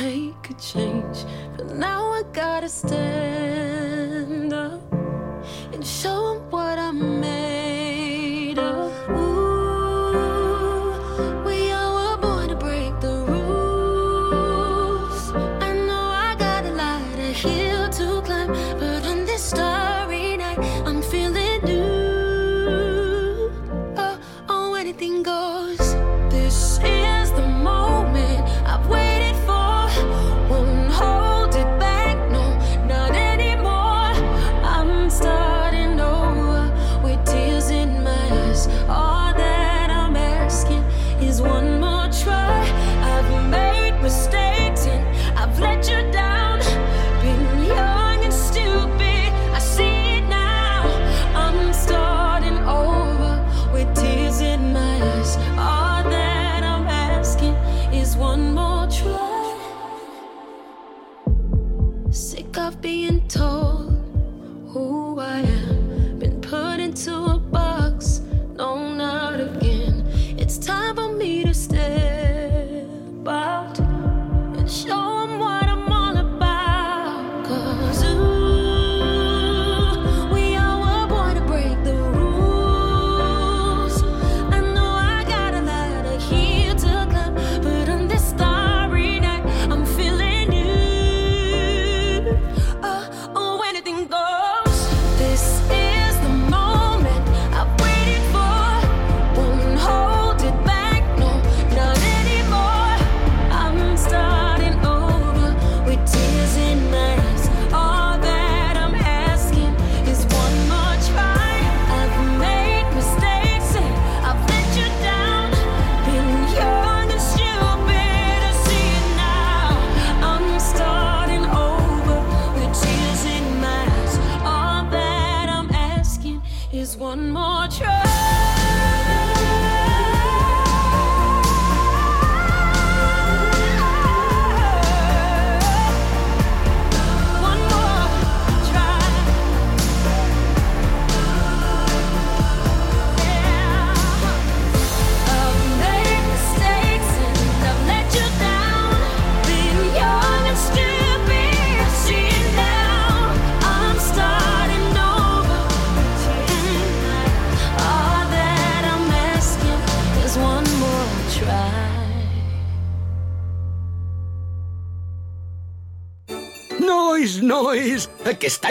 [0.00, 1.18] make a change.
[1.56, 4.82] But now I gotta stand up
[5.72, 7.41] and show 'em what I'm made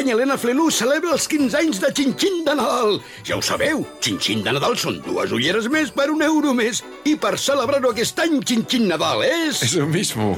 [0.02, 2.98] any Helena Flelú celebra els 15 anys de Xinxin de Nadal.
[3.28, 6.82] Ja ho sabeu, Xinxin de Nadal són dues ulleres més per un euro més.
[7.06, 9.62] I per celebrar-ho aquest any, Xinxin Nadal és...
[9.68, 10.34] Eso mismo.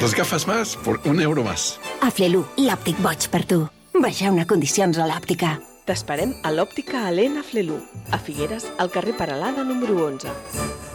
[0.00, 1.78] Dos gafas más por un euro más.
[2.02, 3.62] A Flelu, l'òptic boig per tu.
[3.94, 5.54] Vegeu una condicions a l'òptica.
[5.86, 7.78] T'esperem a l'òptica Helena Flelú,
[8.10, 10.93] a Figueres, al carrer Paralada número 11.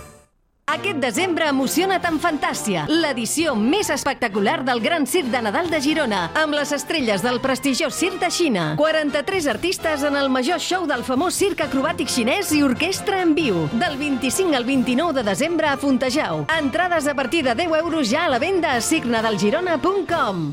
[0.69, 6.19] Aquest desembre emociona't amb Fantàcia, l'edició més espectacular del Gran Circ de Nadal de Girona,
[6.37, 8.67] amb les estrelles del prestigiós Circ de Xina.
[8.77, 13.65] 43 artistes en el major show del famós circ acrobàtic xinès i orquestra en viu.
[13.73, 16.45] Del 25 al 29 de desembre a Fontejau.
[16.59, 20.51] Entrades a partir de 10 euros ja a la venda a circnadalgirona.com.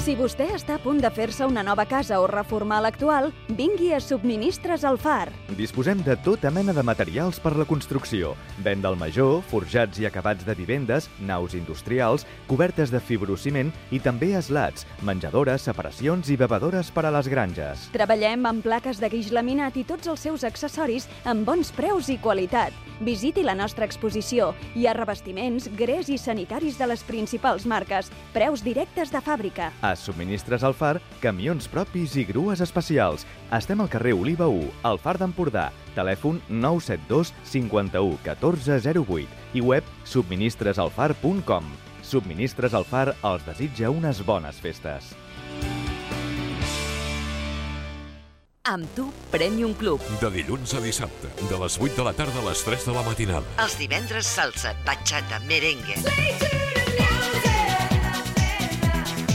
[0.00, 3.98] Si vostè està a punt de fer-se una nova casa o reformar l'actual, vingui a
[4.00, 5.28] Subministres al Far.
[5.58, 8.32] Disposem de tota mena de materials per la construcció.
[8.64, 14.32] Venda al major, forjats i acabats de vivendes, naus industrials, cobertes de fibrociment i també
[14.38, 17.90] eslats, menjadores, separacions i bevedores per a les granges.
[17.92, 22.16] Treballem amb plaques de guix laminat i tots els seus accessoris amb bons preus i
[22.16, 22.72] qualitat.
[23.04, 24.54] Visiti la nostra exposició.
[24.76, 28.08] Hi ha revestiments, grés i sanitaris de les principals marques.
[28.32, 29.70] Preus directes de fàbrica.
[29.80, 33.26] A Subministres al Far, camions propis i grues especials.
[33.56, 35.70] Estem al carrer Oliva 1, al Far d'Empordà.
[35.96, 41.72] Telèfon 972 51 14 08 i web subministresalfar.com.
[42.02, 45.14] Subministres al Far els desitja unes bones festes.
[48.70, 50.02] Amb tu, Premium Club.
[50.20, 53.02] De dilluns a dissabte, de les 8 de la tarda a les 3 de la
[53.02, 53.56] matinada.
[53.64, 55.96] Els divendres salsa, bachata, merengue.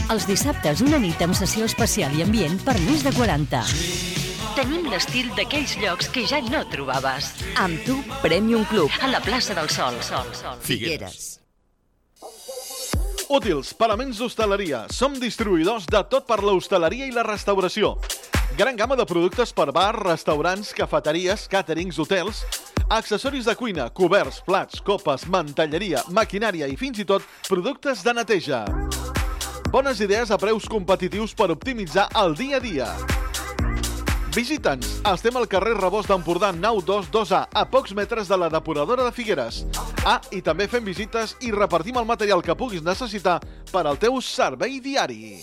[0.06, 3.62] Els dissabtes una nit amb sessió especial i ambient per més de 40.
[4.54, 7.32] Tenim l'estil d'aquells llocs que ja no trobaves.
[7.58, 8.92] Amb tu, Premium Club.
[9.02, 9.98] A la plaça del Sol.
[10.06, 10.60] Sol, Sol.
[10.62, 11.40] Figueres.
[13.26, 14.84] Útils, paraments d'hostaleria.
[14.94, 17.96] Som distribuïdors de tot per l'hostaleria i la restauració.
[18.56, 22.44] Gran gamma de productes per bar, restaurants, cafeteries, càterings, hotels,
[22.86, 28.62] accessoris de cuina, coberts, plats, copes, mantelleria, maquinària i fins i tot productes de neteja.
[29.76, 32.86] Bones idees a preus competitius per optimitzar el dia a dia.
[34.32, 35.02] Visita'ns.
[35.10, 39.66] Estem al carrer Rebost d'Empordà 922A, a pocs metres de la depuradora de Figueres.
[40.08, 43.36] Ah, i també fem visites i repartim el material que puguis necessitar
[43.68, 45.36] per al teu servei diari.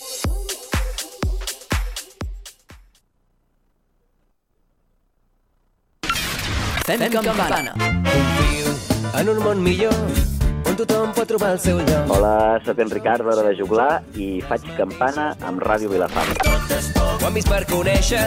[6.90, 7.78] Fem campana.
[7.78, 8.78] Confio
[9.14, 10.33] en un món millor
[10.74, 12.12] on tothom pot trobar el seu lloc.
[12.16, 16.32] Hola, sóc en Ricard, d'Hora de Juglar, i faig campana amb Ràdio Vilafant.
[16.44, 18.22] Ho hem vist per conèixer.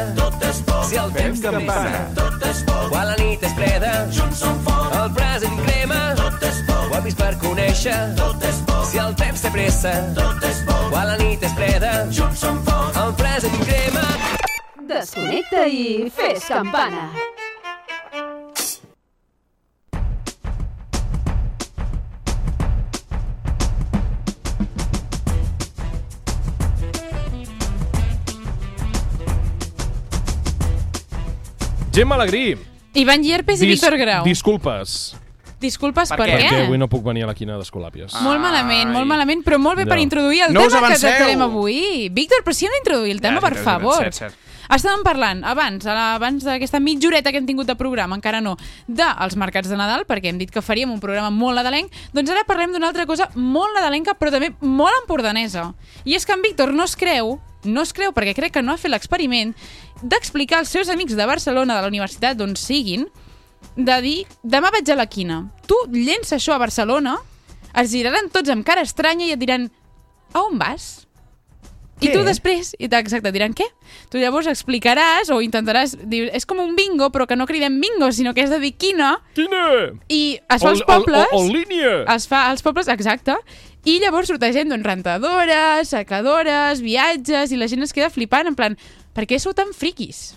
[0.86, 2.04] Si el temps campana.
[2.92, 3.92] Quan la nit és freda.
[4.06, 6.00] El present crema.
[6.86, 7.96] Ho hem vist per conèixer.
[8.90, 9.96] Si el temps té pressa.
[10.92, 11.94] Quan la nit és freda.
[12.06, 14.06] El present crema.
[14.86, 17.10] Desconnecta i fes campana.
[31.96, 32.58] Gemma Alegrí.
[32.92, 34.22] Ivan Llerpes i Víctor Grau.
[34.22, 35.16] Disculpes.
[35.56, 36.34] Disculpes, per, què?
[36.42, 38.18] Perquè avui no puc venir a la quina d'Escolàpies.
[38.20, 39.94] Molt malament, molt malament, però molt bé No.
[39.94, 42.10] per introduir el No tema que tractarem avui.
[42.12, 43.96] Víctor, però si hem d'introduir el tema, Ja, per favor.
[44.04, 44.34] cert, cert.
[44.68, 49.70] Estàvem parlant abans, abans d'aquesta mitjoreta que hem tingut de programa, encara no, dels mercats
[49.70, 52.88] de Nadal, perquè hem dit que faríem un programa molt nadalenc, doncs ara parlem d'una
[52.88, 55.72] altra cosa molt nadalenca, però també molt empordanesa.
[56.04, 58.74] I és que en Víctor no es creu, no es creu perquè crec que no
[58.74, 59.54] ha fet l'experiment,
[60.02, 63.06] d'explicar als seus amics de Barcelona, de la universitat d'on siguin,
[63.76, 65.42] de dir, demà vaig a la quina.
[65.68, 67.16] Tu llença això a Barcelona,
[67.76, 69.68] es giraran tots amb cara estranya i et diran,
[70.32, 71.06] a on vas?
[72.00, 73.64] I tu després, i exacte, diran què?
[74.12, 78.10] Tu llavors explicaràs o intentaràs dir, és com un bingo, però que no cridem bingo,
[78.12, 79.14] sinó que és de dir quina.
[79.34, 79.62] Quina?
[80.12, 81.26] I es fa als pobles...
[81.32, 82.02] o- o línia.
[82.14, 83.38] Es fa als pobles, exacte.
[83.88, 88.54] I llavors surt gent, doncs, rentadores, secadores, viatges, i la gent es queda flipant, en
[88.58, 88.76] plan,
[89.16, 90.34] per què sou tan friquis?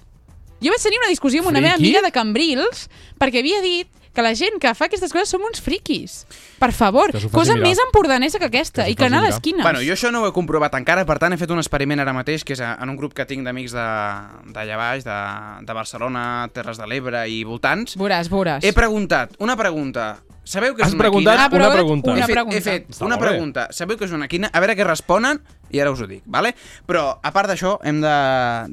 [0.64, 1.88] Jo vaig tenir una discussió amb una meva Friqui?
[1.92, 2.88] amiga de Cambrils
[3.20, 6.26] perquè havia dit que la gent que fa aquestes coses som uns friquis.
[6.60, 7.68] Per favor, Que cosa mirar.
[7.70, 9.62] més empordanesa que aquesta, i que anar a les quines.
[9.64, 12.14] Bueno, jo això no ho he comprovat encara, per tant he fet un experiment ara
[12.14, 15.20] mateix, que és en un grup que tinc d'amics de- d'allà baix, de,
[15.66, 17.96] de Barcelona, Terres de l'Ebre i voltants.
[17.98, 18.64] Veuràs, veuràs.
[18.64, 20.18] He preguntat, una pregunta.
[20.50, 21.46] Sabeu que és Has una preguntat quina?
[21.46, 22.10] Ah, una pregunta.
[22.10, 22.58] He una fet, pregunta.
[22.58, 23.28] He fet Està una molt bé.
[23.30, 23.68] pregunta.
[23.76, 24.50] Sabeu que és una quina?
[24.50, 25.38] A veure què responen
[25.70, 26.56] i ara us ho dic, vale?
[26.90, 28.16] Però, a part d'això, hem de,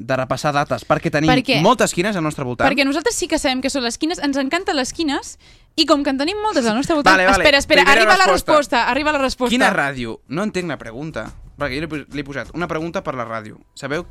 [0.01, 1.59] de repassar dates, perquè tenim Per què?
[1.61, 2.65] moltes quines al nostre voltant.
[2.71, 5.37] Perquè nosaltres sí que sabem que són les quines, ens encanten les quines,
[5.77, 7.13] i com que en tenim moltes al nostre voltant...
[7.13, 7.43] Vale, vale.
[7.45, 8.51] Espera, espera, Primera arriba la resposta.
[8.57, 9.53] resposta, arriba la resposta.
[9.53, 10.17] Quina ràdio?
[10.33, 11.27] No entenc la pregunta.
[11.57, 13.57] perquè jo li he pos- li he posat una pregunta per la ràdio.
[13.73, 14.03] Sabeu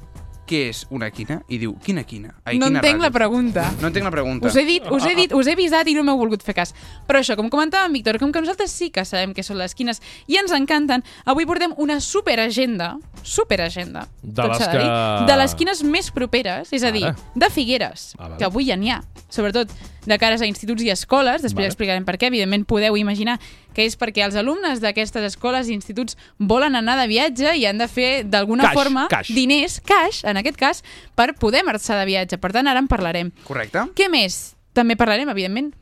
[0.46, 1.40] què és una quina?
[1.48, 2.34] I diu, quina quina?
[2.44, 3.12] Ai, no quina entenc la ràdio?
[3.18, 3.64] pregunta.
[3.80, 4.46] No entenc la pregunta.
[4.46, 6.72] Us he dit, us he dit, us he avisat i no m'heu volgut fer cas.
[7.06, 9.74] Però això, com comentava en Víctor, com que nosaltres sí que sabem què són les
[9.74, 14.86] quines i ens encanten, avui portem una superagenda, superagenda, De tot les s'ha de dir,
[14.86, 17.16] que- de les quines més properes, és a dir, Ara.
[17.34, 18.36] de Figueres, Ah, vale.
[18.38, 19.68] que avui ja n'hi ha, sobretot
[20.06, 21.66] de cares a instituts i escoles, després Vale.
[21.66, 23.40] explicarem per què, evidentment podeu imaginar
[23.76, 27.76] que és perquè els alumnes d'aquestes escoles i instituts volen anar de viatge i han
[27.76, 29.34] de fer d'alguna forma cash.
[29.36, 30.80] diners, cash, en aquest cas,
[31.14, 32.38] per poder marxar de viatge.
[32.40, 33.34] Per tant, ara en parlarem.
[33.44, 33.84] Correcte.
[33.98, 34.54] Què més?
[34.76, 35.74] També parlarem, evidentment,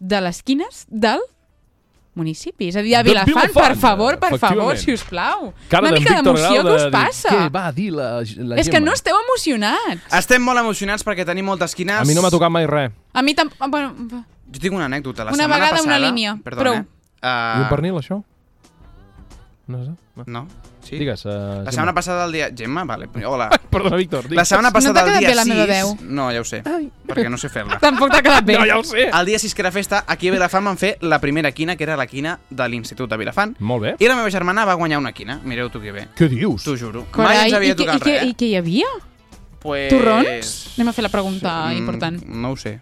[0.00, 1.20] de les quines del
[2.16, 2.68] municipi.
[2.68, 5.52] És a dir, a Vilafant, per favor, per favor, si us plau.
[5.70, 7.30] Cara Una mica d'emoció, de us passa?
[7.32, 8.08] Què va dir la,
[8.50, 10.08] la És que no esteu emocionats.
[10.18, 12.00] Estem molt emocionats perquè tenim moltes quines.
[12.02, 12.92] A mi no m'ha tocat mai res.
[13.14, 13.60] A mi tampoc...
[13.70, 13.94] Bueno,
[14.50, 15.28] Jo tinc una anècdota.
[15.28, 16.32] La Una setmana vegada, una passada, línia.
[16.42, 16.74] Perdona, Prou.
[16.82, 16.99] eh?
[17.22, 18.22] Uh, I un pernil, això?
[19.70, 19.92] No sé.
[20.26, 20.48] No.
[20.82, 20.96] Sí.
[20.98, 21.22] Digues.
[21.26, 22.48] Uh, La setmana passada del dia...
[22.56, 23.06] Gemma, vale.
[23.24, 23.48] Hola.
[23.70, 24.26] Perdona, Víctor.
[24.32, 25.54] La setmana passada No t'ha del quedat dia bé la 6...
[25.54, 25.92] meva veu?
[26.10, 26.58] No, ja ho sé.
[27.06, 27.78] Perquè no sé fer-la.
[27.84, 28.56] Tampoc t'ha quedat bé.
[28.58, 29.06] No, ja ho sé.
[29.14, 31.86] El dia 6 que era festa, aquí a Vilafant van fer la primera quina, que
[31.86, 33.54] era la quina de l'Institut de Vilafant.
[33.60, 33.94] Molt bé.
[34.02, 35.38] I la meva germana va guanyar una quina.
[35.44, 36.08] Mireu tu que bé.
[36.18, 36.64] Què dius?
[36.66, 37.04] T'ho juro.
[37.14, 38.32] Carai, Mai ens havia i, què, i, tocat què, res.
[38.32, 38.90] I què hi havia?
[39.60, 39.90] Pues...
[39.92, 40.52] Torrons?
[40.78, 42.22] Anem a fer la pregunta Mm, important.
[42.26, 42.80] No ho sé.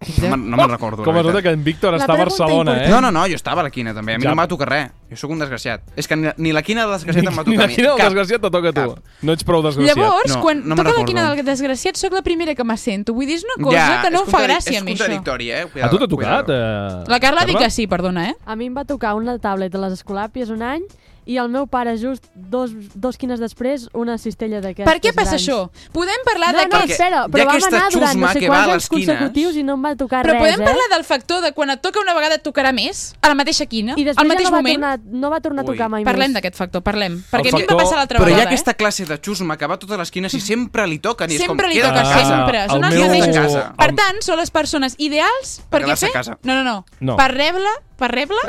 [0.00, 1.04] No me'n no me'n recordo.
[1.04, 1.42] Com la es nota veritat.
[1.42, 2.88] que en Víctor La està a pregunta Barcelona, eh?
[2.88, 4.14] No, no, no, jo estava a la quina també.
[4.14, 4.30] A mi Ja.
[4.30, 4.90] no m'ha tocat res.
[5.10, 5.82] Jo sóc un desgraciat.
[5.94, 7.74] És que ni, ni la quina del desgraciat em va Ni tocar a la mi.
[7.74, 8.06] quina del Cap.
[8.08, 8.94] desgraciat te toca a tu.
[9.20, 9.96] No ets prou desgraciat.
[9.98, 11.06] Llavors, No, quan no me'n toca la recordo.
[11.06, 13.12] quina del desgraciat, sóc la primera que me sento.
[13.12, 14.92] Vull dir, és una cosa Ja, que no és em fa contradi- gràcia a mi,
[14.92, 15.04] És això.
[15.04, 15.66] contradictori, eh?
[15.82, 16.46] A tu t'ha tocat?
[16.48, 17.04] Eh...
[17.06, 18.34] La Carla diu que sí, perdona, eh?
[18.46, 20.82] A mi em va tocar una tablet de les Escolàpies un any
[21.30, 25.36] i el meu pare just dos, dos quines després una cistella d'aquestes Per què passa
[25.36, 25.44] grans.
[25.44, 25.58] això?
[25.94, 26.92] Podem parlar No, de no, que...
[26.96, 29.06] espera, però vam anar durant no xusma sé que va quants a anys les quines.
[29.14, 30.64] consecutius i no em va tocar Però res, podem eh?
[30.66, 33.14] parlar del factor de quan et toca una vegada et tocarà més?
[33.22, 33.94] A la mateixa quina?
[33.96, 34.80] I al mateix ja no va, moment?
[34.80, 36.34] tornar, no va tornar a tocar mai Parlem més.
[36.40, 37.20] d'aquest factor, parlem.
[37.30, 38.78] Perquè a mi em factor- va passar l'altra Però hi ha vegada, aquesta eh?
[38.82, 41.30] classe de xusma que va a totes les quines i sempre li toquen.
[41.30, 42.26] I és com, Sempre li toca, casa.
[42.26, 42.64] sempre.
[42.68, 43.62] Són el els meu- mateixos.
[43.78, 46.10] Per tant, són les persones ideals per què fer?
[46.42, 47.16] no, no, No.
[47.16, 48.40] Per rebre, per rebre,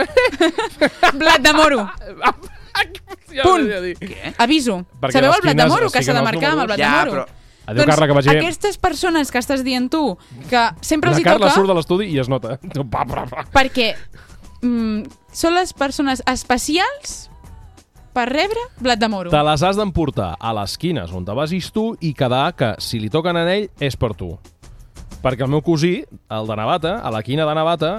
[1.22, 1.84] blat de moro.
[3.44, 3.68] Punt.
[4.00, 4.34] Què?
[4.44, 4.82] Aviso.
[5.02, 6.62] Perquè Sabeu les el blat de quines moro que s'ha siguen de els marcar amb
[6.64, 6.76] el números.
[6.78, 7.22] blat Ja, de moro?
[7.26, 7.38] però-
[7.72, 8.38] Adéu, Carla, que vagi bé.
[8.42, 10.18] Aquestes persones que estàs dient tu,
[10.50, 12.56] que sempre La els hi Carla toca, surt de l'estudi i es nota.
[12.90, 13.44] Pa, pa, pa.
[13.54, 13.92] perquè
[14.66, 17.30] mm, són les persones especials
[18.18, 19.30] per rebre blat de moro.
[19.32, 23.00] Te les has d'emportar a les quines on te vagis tu i quedar que si
[23.00, 24.34] li toquen a ell és per tu.
[25.22, 26.02] Perquè el meu cosí,
[26.34, 27.94] el de Navata, a la quina de Navata,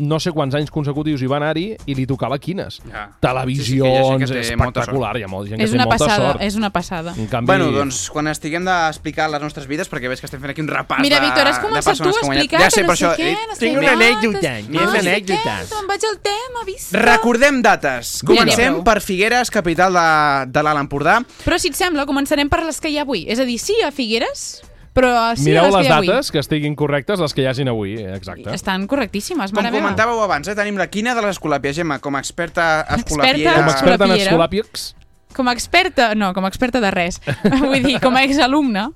[0.00, 2.80] no sé quants anys consecutius hi va anar-hi i li tocava quines.
[2.90, 3.06] Ja.
[3.20, 5.20] Televisions, Sí, sí, que hi ha gent que té molta espectacular, sort.
[5.20, 6.42] hi ha molta gent és que té una molta passada, sort.
[6.42, 7.14] és una passada.
[7.16, 10.50] En canvi, Bueno, doncs, quan estiguem d'explicar les nostres vides, perquè veig que estem fent
[10.54, 12.86] aquí un repàs Mira, de, Víctor, has de començat tu a explicar ja sé, que
[12.86, 14.40] per no sé això, què, eh, no sé tinc una anècdota.
[14.40, 15.74] fet què, anècdotes.
[15.76, 16.92] Me'n vaig al tema, vist?
[16.94, 18.22] Recordem dates.
[18.26, 21.20] Comencem per Figueres, capital de, de l'Alt Empordà.
[21.44, 23.26] Però si et sembla, començarem per les que hi ha avui.
[23.28, 26.08] És a dir, sí a Figueres, però sí Mireu les, les que ha avui.
[26.08, 28.50] dates que estiguin correctes, les que hi hagin avui, eh, exacte.
[28.54, 29.84] Estan correctíssimes, Com mare meva.
[29.84, 31.76] comentàveu abans, eh, tenim la quina de les escolàpies.
[31.78, 33.54] Gemma, com a experta escolapiera...
[33.54, 34.88] Com a experta en escolàpics,
[35.30, 37.20] Com a experta, no, com a experta de res.
[37.62, 38.88] Vull dir, com a exalumna.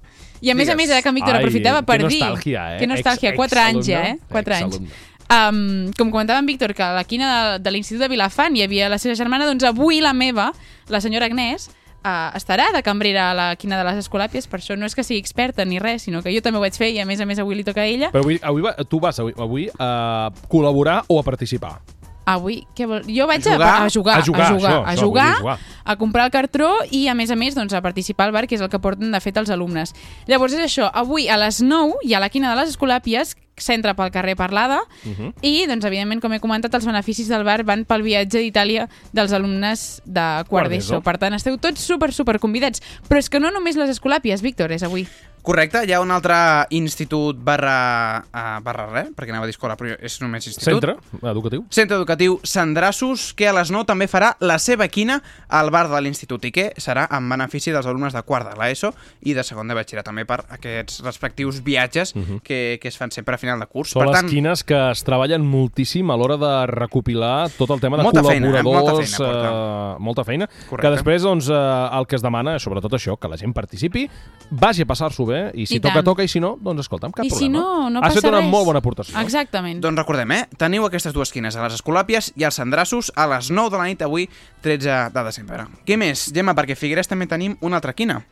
[0.43, 2.19] I a més a més, ara que en Víctor Ai, aprofitava per que dir...
[2.25, 2.79] nostàlgia, eh?
[2.81, 4.11] Que nostàlgia, Ex- quatre anys ja, eh?
[4.19, 4.33] exalumne.
[4.35, 4.75] Quatre anys.
[4.81, 5.13] Exalumne.
[5.25, 8.65] Um, com comentava en Víctor, que a la quina de, de l'Institut de Vilafant hi
[8.67, 10.51] havia la seva germana, doncs avui la meva,
[10.93, 11.71] la senyora Agnès,
[12.05, 15.05] uh, estarà de cambrera a la quina de les Escolàpies, per això no és que
[15.05, 17.27] sigui experta ni res, sinó que jo també ho vaig fer i a més a
[17.27, 18.13] més avui li toca a ella.
[18.15, 21.79] Però avui, avui va, tu vas avui, avui a col·laborar o a participar?
[22.25, 23.03] Avui, què vol?
[23.05, 23.69] Jo vaig jugar?
[23.69, 25.59] a, a jugar, A jugar, a jugar, això, a això, jugar, dir jugar.
[25.85, 28.57] a comprar el cartró i, a més a més, doncs, a participar al bar, que
[28.57, 29.93] és el que porten, de fet, els alumnes.
[30.27, 33.95] Llavors, és això, avui a les 9 hi ha la quina de les Escolàpies, s'entra
[33.95, 35.33] pel carrer Parlada, Mhm.
[35.43, 39.33] i, doncs, evidentment, com he comentat, els beneficis del bar van pel viatge d'Itàlia dels
[39.33, 41.03] alumnes de quart d'ESO.
[41.03, 42.81] Per tant, esteu tots super, super convidats.
[43.09, 45.07] Però és que no només les Escolàpies, Víctor, és avui.
[45.45, 46.35] Correcte, hi ha un altre
[46.71, 50.81] institut barra, uh, barra res, perquè anava a dir escola, però és només institut.
[50.81, 50.95] Centre
[51.31, 51.67] educatiu.
[51.69, 56.01] Centre educatiu Sandrassos, que a les 9 també farà la seva quina al bar de
[56.01, 59.69] l'institut i que serà en benefici dels alumnes de quart de l'ESO i de segon
[59.69, 63.93] de batxillerat també per aquests respectius viatges que, que es fan sempre final de curs.
[63.95, 67.99] Són per les quines que es treballen moltíssim a l'hora de recopilar tot el tema
[68.01, 68.51] de Molta feina, eh?
[68.51, 69.13] col·laboradors.
[69.15, 70.49] Molta feina, eh, molta feina.
[70.71, 70.83] Correcte.
[70.89, 71.59] Que després doncs, eh,
[71.99, 74.07] el que es demana és sobretot això, que la gent participi,
[74.51, 76.05] vagi a passar-s'ho bé, i si I toca, tant.
[76.11, 77.59] toca, i si no, doncs escolta'm, cap I si problema.
[77.59, 78.51] no, no Has passa fet una res.
[78.51, 79.19] molt bona aportació.
[79.21, 79.81] Exactament.
[79.85, 80.43] Doncs recordem, eh?
[80.59, 83.85] Teniu aquestes dues quines, a les Escolàpies i als Sandrassos, a les 9 de la
[83.91, 84.29] nit, avui,
[84.63, 85.67] 13 de desembre.
[85.85, 86.55] Què més, Gemma?
[86.55, 88.23] Perquè a Figueres també tenim una altra quina.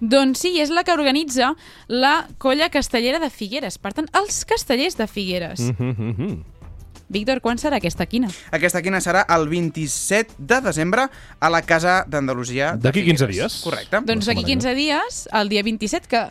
[0.00, 1.54] Doncs sí, és la que organitza
[1.88, 3.78] la colla castellera de Figueres.
[3.78, 5.60] Per tant, els castellers de Figueres.
[5.60, 6.42] Mhm, mhm.
[7.14, 8.30] Víctor, quan serà aquesta quina?
[8.50, 11.04] Aquesta quina serà el 27 de desembre
[11.38, 12.72] a la Casa d'Andalusia.
[12.76, 13.52] de D'aquí 15 Figueres.
[13.52, 13.62] dies.
[13.62, 14.00] Correcte.
[14.04, 16.24] Doncs d'aquí 15 dies, el dia 27, que...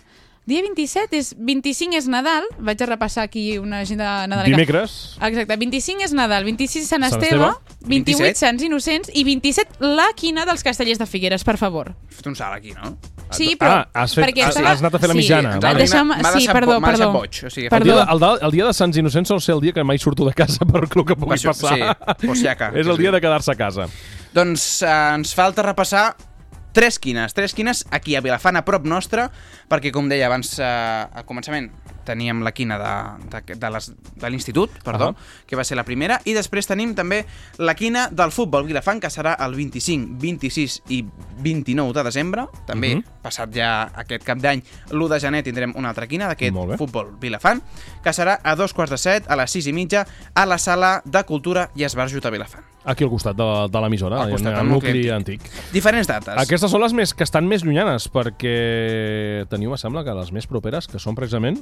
[0.45, 1.35] Dia 27 és...
[1.39, 2.43] 25 és Nadal.
[2.59, 4.57] Vaig a repassar aquí una agenda nadalenca.
[4.57, 5.15] Dimecres.
[5.21, 5.55] Exacte.
[5.55, 7.87] 25 és Nadal, 26 Sant Sant Esteve, Esteve.
[7.87, 8.39] 28 27.
[8.41, 11.93] Sants Innocents i 27 la quina dels castellers de Figueres, per favor.
[12.09, 12.97] Fet un salt aquí, no?
[13.31, 13.71] Sí, però...
[13.93, 15.55] Ah, has, fet, perquè has, estava- has anat a fer la sí, mitjana.
[15.55, 15.79] exacte.
[15.83, 17.11] Deixa'm- M'ha sí, perdó, bo- perdó.
[17.13, 17.95] boig, o sigui, El dia, Perdó.
[17.95, 20.33] de, el, el dia de Sants Innocents sol ser el dia que mai surto de
[20.33, 21.97] casa per el que pugui Això, passar.
[22.19, 23.87] sí, o siaca, És el dia de quedar-se a casa.
[24.33, 26.15] Doncs eh, ens falta repassar
[26.73, 29.29] tres quines, tres quines aquí a Vilafant, a prop nostre,
[29.69, 31.69] perquè, com deia abans, eh, al començament
[32.03, 35.45] teníem la quina de, de, de, l'institut, perdó, Ahà.
[35.47, 37.21] que va ser la primera, i després tenim també
[37.63, 41.05] la quina del futbol Vilafant, que serà el 25, 26 i
[41.39, 43.21] 29 de desembre, també Mhm.
[43.23, 44.61] passat ja aquest cap d'any,
[44.91, 47.61] l'1 de gener tindrem una altra quina d'aquest futbol Vilafant,
[48.03, 50.05] que serà a dos quarts de set, a les sis i mitja,
[50.35, 52.72] a la sala de cultura i esbarjo de Vilafant.
[52.85, 55.41] Aquí al costat de, de l'emissora, Al costat, al nucli nucli antic.
[55.71, 56.35] Diferents dates.
[56.43, 60.47] Aquestes són les més que estan més llunyanes, perquè teniu, me sembla, que les més
[60.51, 61.61] properes, que són precisament...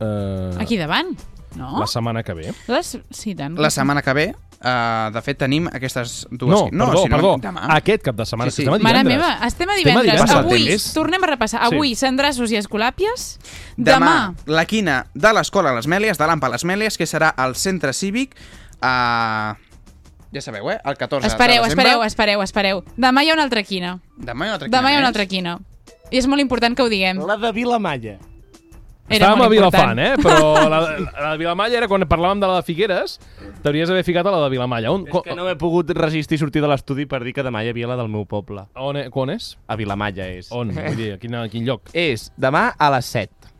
[0.00, 1.14] Eh, Aquí davant,
[1.56, 1.78] no?
[1.80, 2.52] La setmana que ve.
[2.68, 2.96] Les...
[3.10, 3.56] Sí, tant.
[3.58, 6.50] La setmana que ve, uh, de fet, tenim aquestes dues...
[6.52, 7.34] No, qui- perdó, sinó perdó.
[7.42, 7.66] Demà.
[7.76, 8.66] Aquest cap de setmana, Sí, sí.
[8.66, 9.18] estem a Mare divendres.
[9.18, 10.24] meva, estem a Estem a divendres.
[10.26, 10.36] divendres.
[10.44, 11.62] Avui, És- tornem a repassar.
[11.66, 11.74] Sí.
[11.74, 13.26] Avui, Sandrassos i Escolàpies.
[13.76, 17.94] Demà, la quina de l'Escola Les Mèlies, de l'AMPA Les Mèlies, que serà al Centre
[17.96, 18.34] Cívic,
[18.82, 19.54] uh,
[20.36, 20.78] ja sabeu, eh?
[20.84, 21.84] El 14 Espereu, de desembre.
[21.88, 22.84] espereu, espereu, espereu.
[22.96, 23.96] Demà hi ha una altra quina.
[24.16, 25.58] Demà hi ha una altra quina Demà hi ha una altra quina.
[26.10, 27.18] I és molt important que ho diguem.
[27.26, 28.18] La de Vilamalla.
[29.08, 29.48] Era Estàvem a.
[29.48, 30.14] Vilafant, eh?
[30.18, 33.20] Però la, la de Vilamalla era quan parlàvem de la de Figueres,
[33.62, 34.90] t'hauries d'haver ficat a la de Vilamalla.
[34.90, 37.70] On, És que no m'he pogut resistir sortir de l'estudi per dir que demà hi
[37.70, 38.64] havia la del meu poble.
[38.74, 39.52] on, e- on és?
[39.70, 40.50] A Vilamalla és.
[40.50, 40.74] On?
[40.74, 41.86] Vull dir, a quin, a quin lloc?
[41.94, 43.52] És demà a les 7.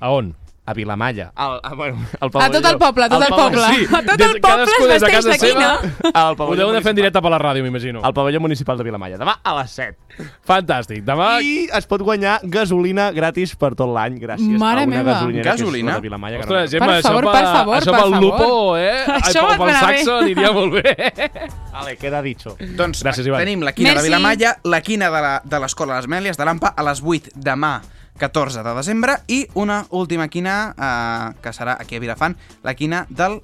[0.00, 0.34] A on?
[0.68, 1.30] A Vilamalla.
[1.34, 3.62] Al, a, bueno, al A tot el poble, a tot el poble.
[3.72, 6.12] Sí, A tot el poble es des de vesteix casa de quina.
[6.12, 8.02] Al Ho pavelló deuen de fer en directe per la ràdio, m'imagino.
[8.04, 9.16] Al pavelló municipal de Vilamalla.
[9.16, 9.96] Demà a les 7.
[10.44, 11.02] Fantàstic.
[11.06, 11.28] Demà...
[11.40, 15.12] I es pot guanyar gasolina gratis per tot l'any gràcies Mare a una meva.
[15.14, 15.90] gasolinera que és Gasolina?
[15.92, 16.38] la de Vilamalla.
[16.44, 18.24] Ostres, no- Gemma, Per això favor, pa- per favor, això per pel favor.
[18.28, 19.04] Lupo, eh?
[19.22, 19.74] Això Ai, va pel.
[19.80, 20.96] Saxo aniria molt bé.
[21.78, 22.56] Vale, queda dicho.
[22.60, 23.40] Doncs Gràcies, Ivan.
[23.40, 24.02] tenim la quina Merci.
[24.02, 27.30] de Vilamalla, la quina de la- de l'Escola Les Mèlies, de l'AMPA, a les 8
[27.34, 27.78] demà
[28.18, 33.06] 14 de desembre i una última quina eh, que serà aquí a Vilafant, la quina
[33.08, 33.40] del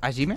[0.00, 0.36] Agime?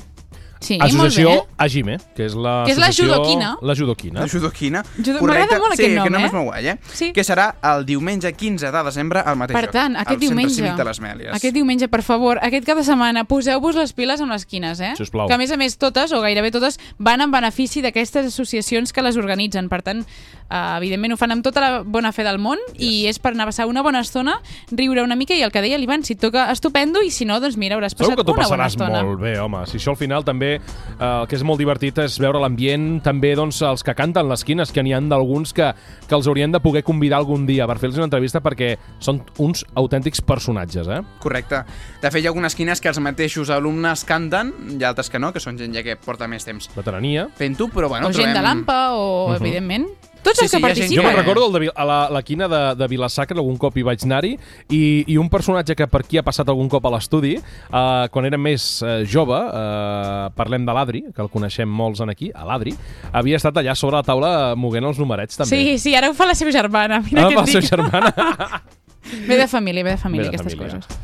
[0.60, 1.48] Sí, Associació.
[1.58, 3.56] Agime, que és la Que és la judoquina.
[3.62, 4.22] La judoquina.
[4.22, 4.84] La judoquina.
[4.98, 5.46] Judo- correcte.
[5.46, 6.26] m'agrada molt sí, aquest nom, que nom eh?
[6.26, 6.78] és molt guai, eh?
[6.94, 7.12] Sí.
[7.14, 9.72] Que serà el diumenge 15 de desembre al mateix Per lloc.
[9.74, 11.34] tant, aquest diumenge, de les Mèlies.
[11.36, 14.94] aquest diumenge, per favor, aquest cap de setmana, poseu-vos les piles amb les quines, eh?
[14.98, 15.28] Sisplau.
[15.28, 19.02] Que a més a més totes, o gairebé totes, van en benefici d'aquestes associacions que
[19.02, 19.70] les organitzen.
[19.70, 20.02] Per tant,
[20.50, 23.44] eh, evidentment ho fan amb tota la bona fe del món i és per anar
[23.44, 24.42] a passar una bona estona,
[24.72, 27.40] riure una mica i el que deia l'Ivan, si et toca estupendo i si no,
[27.40, 29.04] doncs mira, hauràs Segur passat que t'ho una bona passaràs estona.
[29.04, 29.66] molt bé, home.
[29.68, 33.34] Si això al final també, eh, el que és molt divertit és veure l'ambient, també
[33.36, 35.70] doncs, els que canten les quines, que n'hi han d'alguns que,
[36.08, 39.66] que els haurien de poder convidar algun dia per fer-los una entrevista perquè són uns
[39.76, 41.02] autèntics personatges, eh?
[41.24, 41.64] Correcte.
[42.02, 45.34] De fet, hi ha algunes quines que els mateixos alumnes canten i altres que no,
[45.34, 47.28] que són gent ja que porta més temps Veterania.
[47.38, 49.36] fent-ho, però bueno, o gent de l'AMPA, o, Mhm.
[49.42, 49.88] evidentment,
[50.28, 50.98] tots Sí, els sí, que gent- participen.
[51.00, 53.86] Jo me'n recordo el de, a la, la quina de, de Vilasacra, algun cop hi
[53.88, 54.34] vaig anar-hi,
[54.70, 58.26] i, i un personatge que per aquí ha passat algun cop a l'estudi, eh, quan
[58.30, 62.46] era més eh, jove, eh, parlem de l'Adri, que el coneixem molts en aquí, a
[62.46, 62.76] l'Adri,
[63.12, 65.50] havia estat allà sobre la taula moguent els numerets també.
[65.56, 67.00] Sí, sí, ara ho fa la seva germana.
[67.08, 67.62] Mira Ah, què et la dic.
[67.64, 68.64] seva germana.
[69.28, 70.80] Ve de família, ve de família, Ve de aquestes família.
[70.82, 70.98] coses.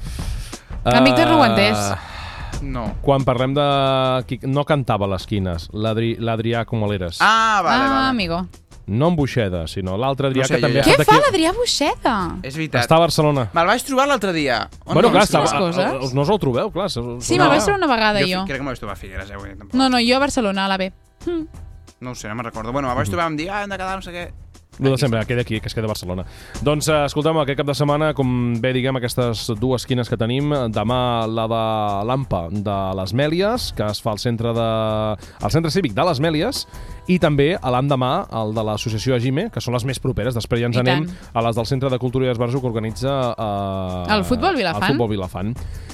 [0.97, 1.80] En Víctor no ho entès.
[2.63, 2.84] No.
[3.01, 3.63] Quan parlem de...
[4.47, 7.17] No cantava les quines, l'Adri- l'Adrià Comoleres.
[7.19, 8.09] Ah, vale, ah, vale.
[8.09, 8.41] amigo.
[8.86, 10.82] No en Buixeda, sinó l'altre Adrià No sé, que també.
[10.84, 12.16] Què fa l'Adrià Buixeda?
[12.44, 12.84] És veritat.
[12.84, 13.46] Està a Barcelona.
[13.56, 14.58] Me'l vaig trobar l'altre dia.
[14.84, 16.14] On bueno, no clar, estava, coses.
[16.14, 16.90] no us el trobeu, clar.
[16.92, 17.00] Sí,
[17.40, 18.44] me'l vaig trobar una vegada, jo.
[18.50, 19.56] Crec que me'l vaig trobar a Figueres, eh?
[19.72, 20.92] No, no, jo a Barcelona, a la B.
[21.26, 21.44] Mm.
[22.04, 22.76] No ho sé, no me'n recordo.
[22.76, 24.26] Bueno, me'l vaig trobar, em dir, ah, hem de quedar, no sé què.
[24.80, 26.26] El de sempre, queda aquí, que es queda a Barcelona.
[26.61, 30.49] Doncs, eh, escolta'm, aquest cap de setmana, com bé diguem, aquestes dues quines que tenim,
[30.74, 31.61] demà la de
[32.09, 34.69] l'AMPA de les Mèlies, que es fa al centre, de,
[35.45, 36.65] al centre cívic de les Mèlies,
[37.07, 40.34] i també l'endemà el de l'associació Agime, que són les més properes.
[40.38, 41.34] Després ja ens I anem tant.
[41.34, 44.84] a les del Centre de Cultura i Esbarjo que organitza eh, El Futbol Vilafant.
[44.84, 45.53] El Futbol Vilafant.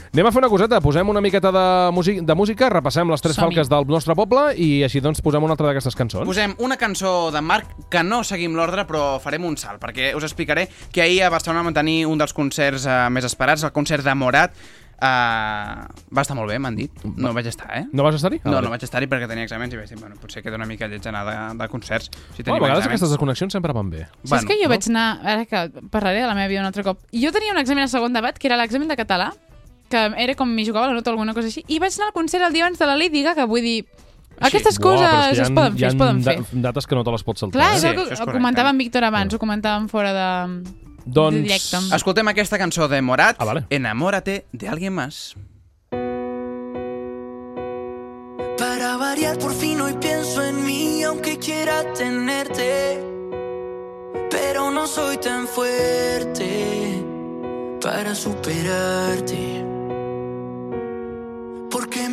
[0.10, 3.38] Anem a fer una coseta, posem una miqueta de, músic, de música, repassem les tres
[3.38, 6.26] falques del nostre poble i així doncs posem una altra d'aquestes cançons.
[6.26, 10.26] Posem una cançó de Marc que no seguim l'ordre, però farem un salt, perquè us
[10.26, 14.02] explicaré que ahir a Barcelona vam tenir un dels concerts uh, més esperats, el concert
[14.08, 14.56] de Morat.
[15.00, 17.06] Uh, va estar molt bé, m'han dit.
[17.06, 17.86] No vaig estar, eh?
[17.96, 18.42] No vas estar-hi?
[18.42, 18.66] Ah, No, vale.
[18.66, 21.06] no vaig estar-hi perquè tenia exàmens i vaig dir, bueno, potser queda una mica lleig
[21.08, 22.10] anar de, de concerts.
[22.36, 22.88] Si Oh, a vegades exàmens.
[22.90, 24.08] aquestes desconnexions sempre van bé.
[24.26, 25.62] Saps que jo vaig anar, ara que
[25.94, 28.36] parlaré de la meva vida un altre cop, jo tenia un examen a segon debat,
[28.42, 29.30] que era l'examen de català,
[29.90, 32.14] que era com mi jugava la nota o alguna cosa així, i vaig anar al
[32.14, 33.86] concert el dia abans de la Lady Gaga, vull dir,
[34.40, 36.38] aquestes però coses és que es poden fer, ha es poden fer.
[36.40, 37.60] da- dates que no te les pots saltar.
[37.60, 37.96] Clar, eh?
[38.00, 40.30] el que ho comentava en Víctor abans, ho comentàvem fora de,
[41.06, 41.78] Doncs de directe.
[41.96, 43.66] escoltem aquesta cançó de Morat, ah, vale.
[43.70, 45.36] Enamórate de alguien más.
[48.58, 53.00] Para variar por fin hoy pienso en mí aunque quiera tenerte
[54.30, 57.02] Pero no soy tan fuerte
[57.82, 59.64] para superarte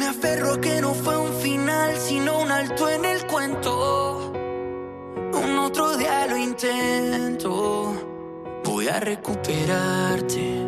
[0.07, 4.33] aferro que no fue un final sino un alto en el cuento.
[5.33, 7.95] Un otro día lo intento.
[8.65, 10.65] Voy a recuperarte.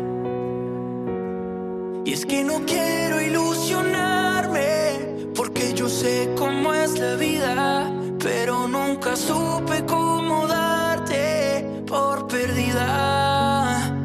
[2.05, 9.15] Y es que no quiero ilusionarme, porque yo sé cómo es la vida, pero nunca
[9.15, 13.95] supe cómo darte por perdida.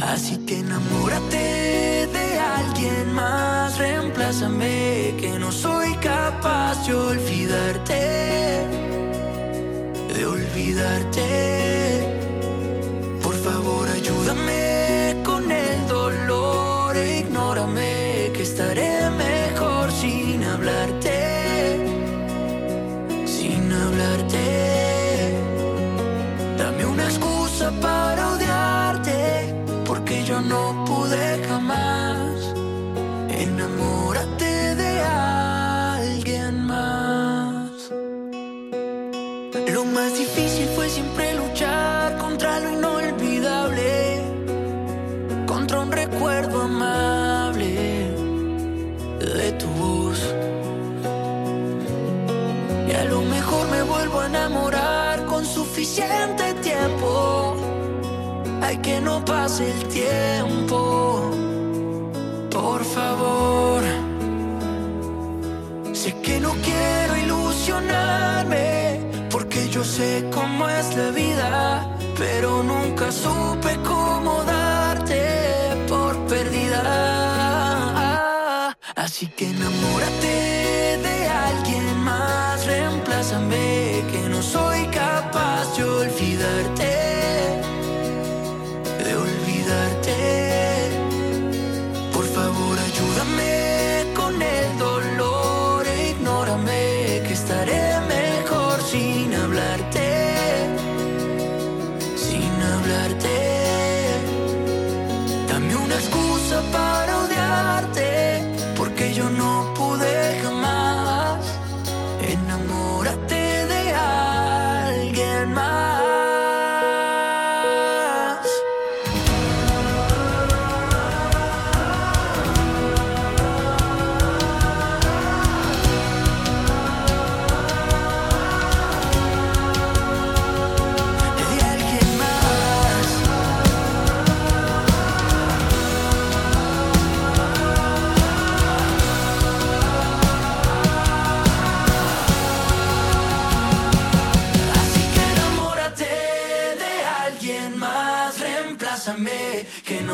[0.00, 2.23] Así que enamórate de
[3.14, 8.66] más, reemplázame, que no soy capaz de olvidarte,
[10.14, 11.83] de olvidarte.
[55.84, 57.56] Suficiente tiempo.
[58.62, 61.30] Hay que no pase el tiempo,
[62.50, 63.82] por favor.
[65.92, 71.86] Sé que no quiero ilusionarme, porque yo sé cómo es la vida,
[72.18, 75.20] pero nunca supe cómo darte
[75.86, 76.82] por perdida.
[78.96, 84.93] Así que enamórate de alguien más, reemplázame, que no soy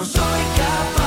[0.00, 0.99] reemplázame, que no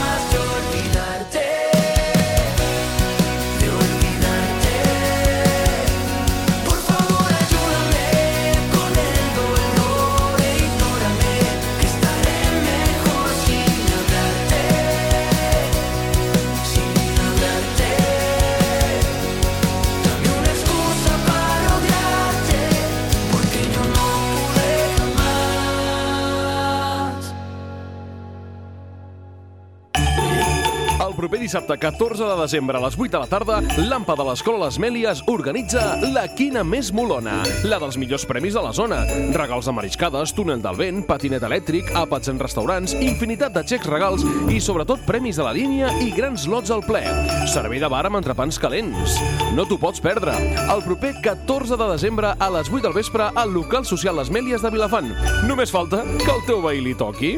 [31.54, 35.20] dissabte 14 de desembre a les 8 de la tarda, l'AMPA de l'Escola Les Mèlies
[35.30, 39.04] organitza la Quina Més Molona, la dels millors premis de la zona.
[39.38, 44.26] Regals de mariscades, túnel del vent, patinet elèctric, àpats en restaurants, infinitat de xecs regals
[44.49, 47.04] i, sobretot, premis de la línia i grans lots al ple.
[47.54, 49.20] Servei de bar amb entrepans calents.
[49.54, 50.34] No t'ho pots perdre.
[50.64, 54.66] El proper 14 de desembre a les 8 del vespre al local social Les Mèlies
[54.66, 55.14] de Vilafant.
[55.45, 57.36] Només falta que el teu veí li toqui.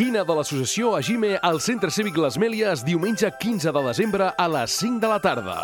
[0.00, 4.78] Quina de l'associació Agime al Centre Cívic Les Mèlies diumenge 15 de desembre a les
[4.80, 5.56] 5 de la tarda.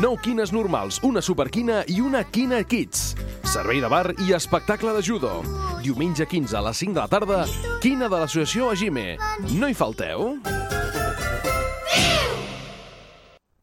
[0.00, 3.12] 9 quines normals, una superquina i una quina kids.
[3.44, 5.42] Servei de bar i espectacle de judo.
[5.84, 7.44] Diumenge 15 a les 5 de la tarda,
[7.84, 9.18] quina de l'associació Agime.
[9.60, 10.38] No hi falteu?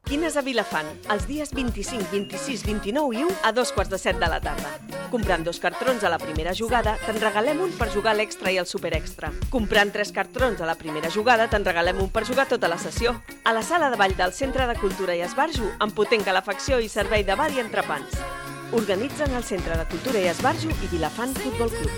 [0.10, 4.18] Quines a Vilafant, els dies 25, 26, 29 i 1 a dos quarts de set
[4.18, 4.72] de la tarda.
[5.12, 8.66] Comprant dos cartrons a la primera jugada, te'n regalem un per jugar l'extra i el
[8.66, 9.30] super extra.
[9.53, 13.14] Comprant tres cartrons a la primera jugada, te'n regalem un per jugar tota la sessió.
[13.45, 16.89] A la sala de ball del Centre de Cultura i Esbarjo, amb potent calefacció i
[16.89, 18.18] servei de bar i entrepans.
[18.74, 21.93] Organitzen el Centre de Cultura i Esbarjo i Vilafant Futbol Club.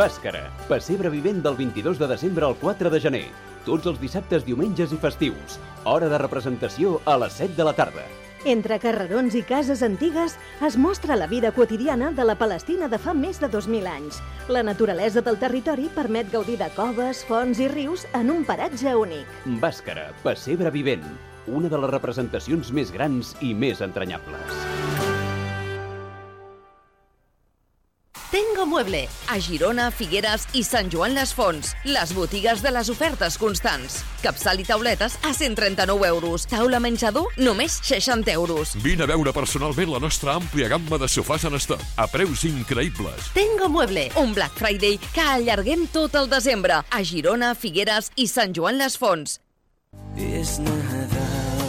[0.00, 3.26] Bàscara, pessebre vivent del 22 de desembre al 4 de gener.
[3.66, 5.58] Tots els dissabtes, diumenges i festius.
[5.84, 8.06] Hora de representació a les 7 de la tarda.
[8.48, 13.12] Entre carrerons i cases antigues es mostra la vida quotidiana de la Palestina de fa
[13.12, 14.22] més de 2.000 anys.
[14.48, 19.28] La naturalesa del territori permet gaudir de coves, fonts i rius en un paratge únic.
[19.60, 21.04] Bàscara, pessebre vivent.
[21.44, 24.99] Una de les representacions més grans i més entranyables.
[28.30, 31.72] Tengo Mueble, a Girona, Figueres i Sant Joan les Fonts.
[31.82, 33.96] Les botigues de les ofertes constants.
[34.22, 36.44] Capçal i tauletes a 139 euros.
[36.46, 38.76] Taula menjador, només 60 euros.
[38.84, 43.32] Vine a veure personalment la nostra àmplia gamma de sofàs en estoc, a preus increïbles.
[43.34, 46.84] Tengo Mueble, un Black Friday que allarguem tot el desembre.
[46.86, 49.40] A Girona, Figueres i Sant Joan les Fonts.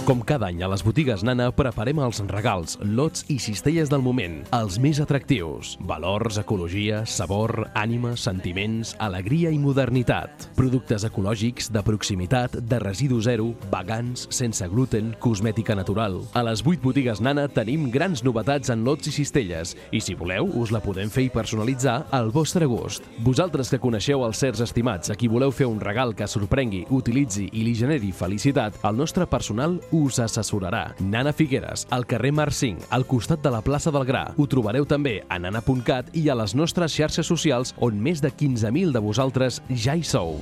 [0.02, 4.40] Com cada any a les botigues Nana preparem els regals, lots i cistelles del moment,
[4.58, 5.76] els més atractius.
[5.86, 10.48] Valors, ecologia, sabor, ànima, sentiments, alegria i modernitat.
[10.58, 16.18] Productes ecològics, de proximitat, de residu zero, vegans, sense gluten, cosmètica natural.
[16.34, 20.50] A les 8 botigues Nana tenim grans novetats en lots i cistelles i si voleu
[20.64, 23.06] us la podem fer i personalitzar al vostre gust.
[23.22, 27.52] Vosaltres que coneixeu els certs estimats a qui voleu fer un regal que sorprengui, utilitzi
[27.54, 30.96] i li generi felicitat, el nostre personal us assessorarà.
[31.00, 34.26] Nana Figueres, al carrer Mar 5, al costat de la plaça del Gra.
[34.38, 38.96] Ho trobareu també a nana.cat i a les nostres xarxes socials on més de 15.000
[38.96, 40.38] de vosaltres ja hi sou.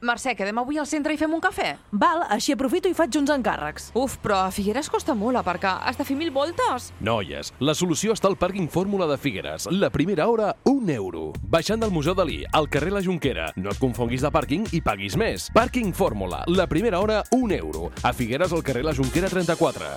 [0.00, 1.72] Mercè, quedem avui al centre i fem un cafè?
[1.98, 3.88] Val, així aprofito i faig uns encàrrecs.
[3.98, 5.80] Uf, però a Figueres costa molt aparcar.
[5.82, 6.92] Has de fer mil voltes.
[7.02, 9.66] Noies, la solució està al pàrquing Fórmula de Figueres.
[9.74, 11.32] La primera hora, un euro.
[11.42, 13.50] Baixant del Museu Dalí, al carrer La Jonquera.
[13.56, 15.48] No et confonguis de pàrquing i paguis més.
[15.56, 17.90] Pàrquing Fórmula, la primera hora, un euro.
[18.06, 19.90] A Figueres, al carrer La Jonquera 34.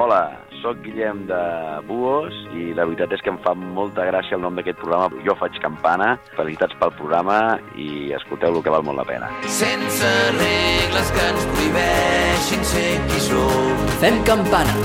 [0.00, 1.42] Hola, sóc Guillem de
[1.88, 5.18] Buos i la veritat és que em fa molta gràcia el nom d'aquest programa.
[5.26, 7.38] Jo faig campana, felicitats pel programa
[7.74, 9.30] i escolteu-lo que val molt la pena.
[9.42, 13.86] Sense regles que ens prohibeixin ser qui som.
[14.04, 14.78] Fem campana.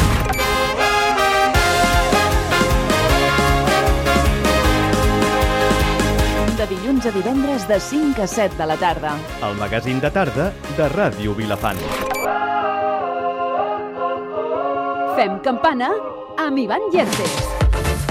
[6.58, 9.14] De dilluns a divendres de 5 a 7 de la tarda.
[9.46, 11.86] El magazín de tarda de Ràdio Vilafant.
[15.18, 15.88] Fem campana
[16.38, 17.32] amb Ivan Llertes.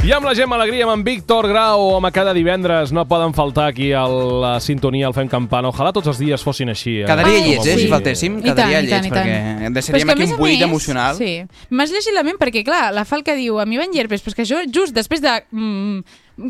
[0.03, 3.69] I amb la Gemma Alegria, amb en Víctor Grau, home, cada divendres no poden faltar
[3.71, 5.71] aquí a la sintonia, al Fem Campana.
[5.71, 6.97] Ojalà tots els dies fossin així.
[7.05, 7.07] Eh?
[7.07, 7.85] Quedaria lleig, eh, avui.
[7.85, 8.41] si faltéssim.
[8.41, 9.31] I tant, Quedaria i tant, lleig, i tant.
[9.31, 11.19] perquè deixaríem aquí un buit més, emocional.
[11.19, 11.33] Sí.
[11.71, 14.41] M'has llegit la ment perquè, clar, la Falca diu, a mi van llerpes, però és
[14.41, 15.37] que jo just després de...
[15.55, 16.03] Mm,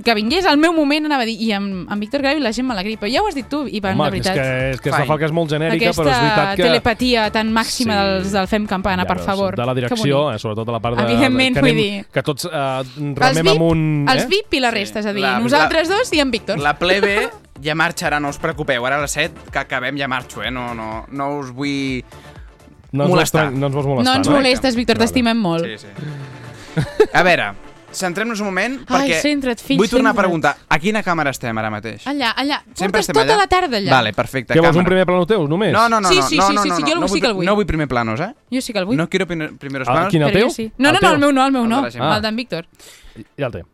[0.02, 2.50] que vingués al meu moment anava a dir i amb, amb Víctor Grau i la
[2.52, 4.80] Gemma Alegrí però ja ho has dit tu, Ivan, Home, de és veritat que, és
[4.82, 6.62] que la falca és molt genèrica, aquesta però és veritat que...
[6.66, 8.08] telepatia tan màxima Sí.
[8.16, 10.80] dels del Fem Campana, Ja per favor De la Que direcció, eh, sobretot de la
[10.80, 11.04] part de...
[11.06, 12.06] Evidentment, que, vull anem, dir.
[12.12, 13.84] que tots eh, els remem VIP, amb un...
[14.10, 14.26] els eh?
[14.34, 17.28] VIP i la resta, és a dir, La- nosaltres dos i en Víctor La plebe
[17.62, 18.84] ja marxarà, no us preocupeu.
[18.84, 20.50] Ara a les 7 que acabem ja marxo, eh?
[20.50, 22.02] No, no, no us vull
[22.90, 23.46] No ens molestar.
[23.52, 24.34] vols- no ens vols no molestar, ens no?
[24.36, 27.06] molestes, Víctor, t'estimem molt Sí, sí.
[27.14, 27.52] A veure,
[27.96, 30.22] centrem-nos un moment Ai, perquè centra't, fill, vull tornar a centra't.
[30.26, 32.06] preguntar a quina càmera estem ara mateix?
[32.06, 33.36] allà, allà, Sempre portes estem tota allà?
[33.42, 34.54] la tarda allà Vale, perfecte.
[34.54, 35.72] Què vols, un primer plano teu, només?
[35.72, 37.12] No, no, no, Sí, no, sí, no, sí, no, sí, no, sí, jo no, sí
[37.14, 37.46] vull, que el vull.
[37.46, 38.32] No vull primer planos, eh?
[38.52, 40.10] jo sí que el vull No quiero primer, primeros Ah, planos.
[40.10, 40.48] quin, el però teu?
[40.48, 40.70] jo sí.
[40.78, 41.12] no, no, El no, teu?
[41.14, 42.16] el meu no, el meu no, El de la Gemma.
[42.16, 42.66] el d'en Víctor
[43.38, 43.64] Ja el té.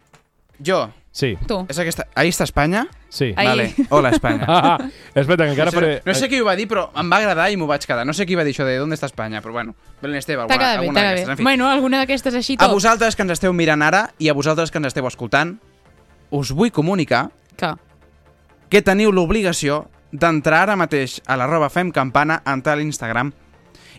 [0.64, 0.90] Jo.
[1.12, 1.36] Sí.
[1.46, 1.58] Tu.
[1.68, 2.06] És aquesta...
[2.16, 2.86] Ahí està Espanya?
[3.12, 3.34] Sí.
[3.36, 3.46] Ahí.
[3.46, 3.66] Vale.
[3.90, 4.46] Hola, Espanya.
[4.48, 4.88] Ah, ah,
[5.20, 6.02] espera, que encara no sé, faré...
[6.06, 8.06] No sé qui ho va dir, però em va agradar i m'ho vaig quedar.
[8.08, 9.42] No sé qui va dir això de ¿Dónde està Espanya?
[9.44, 11.20] Però bueno, Belén Esteve, t'ha alguna, quedat bé, alguna t'ha d'aquestes.
[11.20, 11.46] quedat En bé fi.
[11.50, 14.72] bueno, alguna d'aquestes així A top vosaltres que ens esteu mirant ara i a vosaltres
[14.72, 15.58] que ens esteu escoltant,
[16.32, 17.26] us vull comunicar
[17.60, 17.74] que
[18.72, 19.82] que teniu l'obligació
[20.12, 23.34] d'entrar ara mateix a l'arroba Fem Campana, entrar a l'Instagram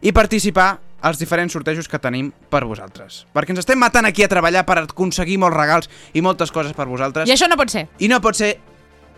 [0.01, 3.25] i participar als diferents sortejos que tenim per vosaltres.
[3.35, 6.87] Perquè ens estem matant aquí a treballar per aconseguir molts regals i moltes coses per
[6.87, 7.27] vosaltres.
[7.29, 8.55] i això no pot ser I no pot ser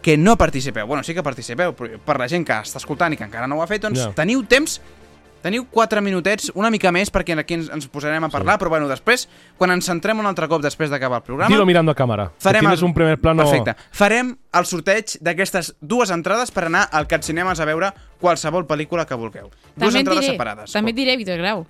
[0.02, 0.86] que no participeu.
[0.86, 3.56] Bueno, sí que participeu, però per la gent que està escoltant i que encara no
[3.58, 4.12] ho ha fet, doncs Ja.
[4.14, 4.80] teniu temps
[5.46, 8.88] Teniu 4 minutets, una mica més, perquè aquí ens, ens posarem a parlar, però bueno,
[8.90, 9.28] després,
[9.60, 11.52] quan ens centrem un altre cop després d'acabar el programa...
[11.54, 12.32] Dilo mirando a càmera.
[12.34, 13.44] que Farem tienes el- un primer plano...
[13.46, 13.76] Perfecte.
[13.94, 19.06] Farem el sorteig d'aquestes dues entrades per anar al Cat Cinemes a veure qualsevol pel·lícula
[19.06, 19.52] que vulgueu.
[19.76, 20.74] Dues també et entrades diré, separades.
[20.74, 21.62] també et diré, Víctor Grau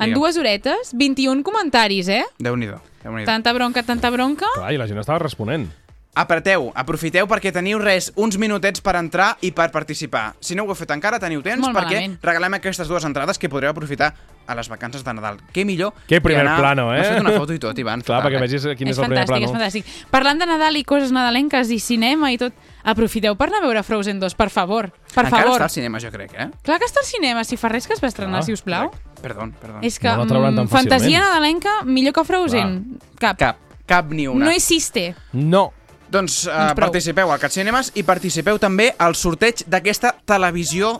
[0.00, 0.18] En Digue'm.
[0.18, 2.24] dues horetes, 21 comentaris, eh?
[2.40, 2.80] Déu-n'hi-do.
[3.04, 4.46] Déu Tanta bronca, tanta bronca.
[4.56, 5.68] Clar, i la gent estava responent.
[6.12, 10.32] Apreteu, aprofiteu perquè teniu res, uns minutets per entrar i per participar.
[10.42, 12.16] Si no ho heu fet encara, teniu temps Molt perquè malament.
[12.26, 14.08] regalem aquestes dues entrades que podreu aprofitar
[14.50, 15.38] a les vacances de Nadal.
[15.54, 16.56] Què millor Que primer anar...
[16.58, 16.98] plano, eh?
[16.98, 18.02] M'has fet una foto i tot, Ivan.
[18.02, 18.42] Clar, perquè eh?
[18.42, 19.60] vegis quin és, és el primer fantàstic, és plano.
[19.60, 20.10] fantàstic.
[20.10, 23.82] Parlant de Nadal i coses nadalenques i cinema i tot, aprofiteu per anar a veure
[23.86, 24.90] Frozen 2, per favor.
[25.14, 25.60] Per Encara favor.
[25.60, 26.50] està al cinema, jo crec, eh?
[26.66, 28.62] Clar que està al cinema, si fa res que es va estrenar, Ah, si us
[28.66, 28.90] plau.
[29.22, 29.78] Perdó, perdó.
[29.86, 32.98] És que mm, fantasia nadalenca millor que Frozen.
[33.20, 33.38] Cap.
[33.38, 34.46] Cap, cap ni una.
[34.46, 35.14] No existe.
[35.32, 35.70] No.
[36.10, 36.88] Doncs uh, Doncs prou.
[36.90, 40.96] participeu al Cat Cinemes i participeu també al sorteig d'aquesta televisió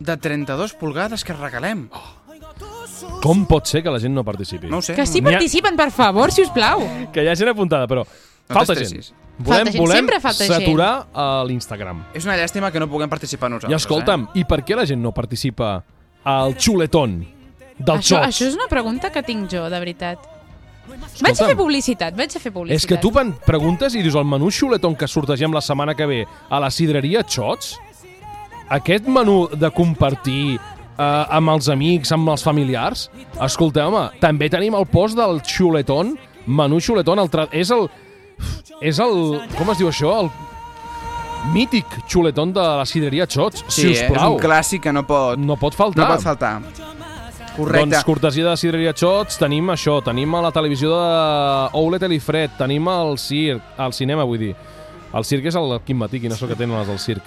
[0.00, 1.86] de 32 pulgades que regalem.
[3.22, 4.68] Com pot ser que la gent no participi?
[4.70, 4.94] No ho sé.
[4.94, 6.82] Que sí participen, per favor, si us plau.
[7.12, 8.04] Que hi ha gent apuntada, però
[8.48, 9.12] falta gent.
[9.34, 10.52] Volem, Falta gent, volem sempre falta gent.
[10.62, 12.04] saturar a l'Instagram.
[12.14, 13.72] És una llàstima que no puguem participar nosaltres.
[13.72, 15.72] I escolta'm, i per què la gent no participa
[16.22, 17.16] al xuletón
[17.78, 18.28] del Això, xots?
[18.28, 20.18] això és una pregunta que tinc jo, de veritat.
[21.24, 22.76] Vaig a fer publicitat, vaig a fer publicitat.
[22.82, 26.06] És que tu van preguntes i dius el menú xuletón que sortegem la setmana que
[26.06, 26.20] ve
[26.50, 27.74] a la sidreria Xots,
[28.68, 33.08] aquest menú de compartir eh, amb els amics, amb els familiars,
[33.40, 36.16] escolteu-me, també tenim el post del xuletón,
[36.46, 37.48] menú xuletón, el tra...
[37.52, 37.88] és el...
[38.82, 39.38] És el...
[39.56, 40.10] Com es diu això?
[40.24, 40.30] El
[41.54, 44.34] mític xuletón de la sidreria Xots, Sí, si us és plau.
[44.34, 45.38] un clàssic que no pot...
[45.38, 46.02] No pot faltar.
[46.02, 46.54] No pot faltar.
[47.56, 47.86] Correcte.
[47.86, 51.04] Doncs cortesia de Sidreria Xots, tenim això, tenim a la televisió de
[51.78, 54.54] Oule Telifred, tenim el circ, al cinema, vull dir.
[55.14, 57.22] El circ és el Quim Matí, quina sort que tenen els del circ.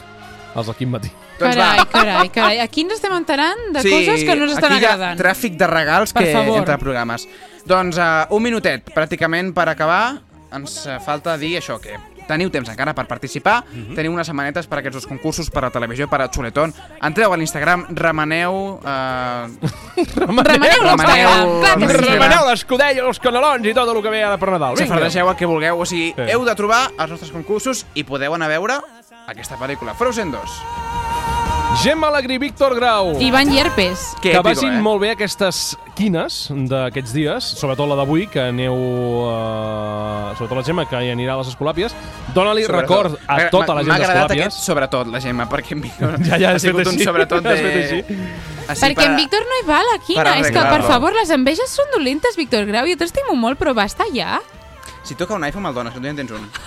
[0.57, 1.11] Els del Quim Matí.
[1.39, 2.59] Carai, carai, carai.
[2.59, 5.19] Aquí ens estem enterant de coses que no ens estan aquí hi ha agradant.
[5.21, 6.59] tràfic de regals Per que favor.
[6.59, 7.28] entre programes.
[7.69, 10.17] Doncs uh, un minutet, pràcticament per acabar.
[10.51, 11.95] Ens uh, falta dir això, que
[12.28, 13.63] teniu temps encara per participar.
[13.71, 13.95] Mhm.
[13.95, 16.73] Teniu unes setmanetes per aquests dos concursos, per a televisió, per a Xuletón.
[17.01, 18.80] Entreu a l'Instagram, remeneu...
[18.84, 19.47] Uh...
[20.17, 22.09] Remeneu que sí.
[22.09, 24.75] Remeneu l'escudella, els canelons i tot el que ve ara per Nadal.
[24.75, 24.88] Vinga.
[24.93, 25.80] Xafardegeu el que vulgueu.
[25.82, 26.32] O sigui, Sí.
[26.34, 28.80] heu de trobar els nostres concursos i podeu anar a veure
[29.28, 30.96] aquesta pel·lícula, Frozen 2.
[31.84, 33.19] Gemma Alegrí, Víctor Grau.
[33.21, 34.15] Ivan Llerpes.
[34.21, 34.82] Que vagin eh?
[34.82, 38.73] molt bé aquestes quines d'aquests dies, sobretot la d'avui, que aneu...
[38.73, 41.93] Uh, sobretot la Gemma, que hi anirà a les Escolàpies.
[42.34, 44.47] Dóna-li record a M'ha- tota la gent M'ha agradat d'Escolàpies.
[44.49, 47.07] aquest sobretot, la Gemma, perquè en Víctor Ja, ja, ha sigut fet un així.
[47.07, 47.53] sobretot de...
[47.53, 48.01] Així.
[48.67, 50.34] Així Perquè per- en Víctor no hi va la quina.
[50.41, 52.89] És que, per favor, les enveges són dolentes, Víctor Grau.
[52.89, 54.41] Jo t'estimo molt, però basta ja.
[55.05, 56.49] Si toca un iPhone, me'l dones, que tu ja en tens un.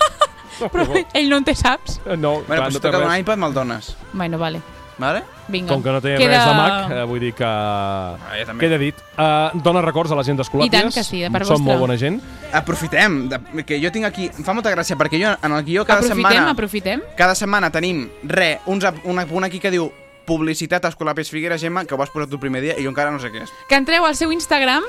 [0.61, 0.83] Però
[1.17, 1.95] ell no en té saps.
[2.05, 3.95] No, Bueno, clar, però si no toca un iPad, me'l dones.
[4.13, 4.59] Bueno, vale.
[5.01, 5.23] Vale?
[5.51, 5.73] Vinga.
[5.73, 7.43] Com que no té Queda- res de Mac, eh, vull dir que...
[7.43, 8.61] ja també.
[8.63, 8.95] Queda dit.
[9.17, 10.69] Uh, dona records a la gent d'Escolàpies.
[10.69, 11.71] I tant que sí, de part Són vostra.
[11.73, 12.19] molt bona gent.
[12.53, 14.29] Aprofitem, de, que jo tinc aquí...
[14.29, 16.51] Em fa molta gràcia, perquè jo en el guió cada Aprofitem, setmana...
[16.55, 17.01] aprofitem.
[17.17, 19.89] Cada setmana tenim, re, uns, ap- un punt aquí que diu
[20.25, 22.91] publicitat a Escolàpies Figueres, Gemma, que ho has posat tu el primer dia i jo
[22.93, 23.51] encara no sé què és.
[23.67, 24.85] Que entreu al seu Instagram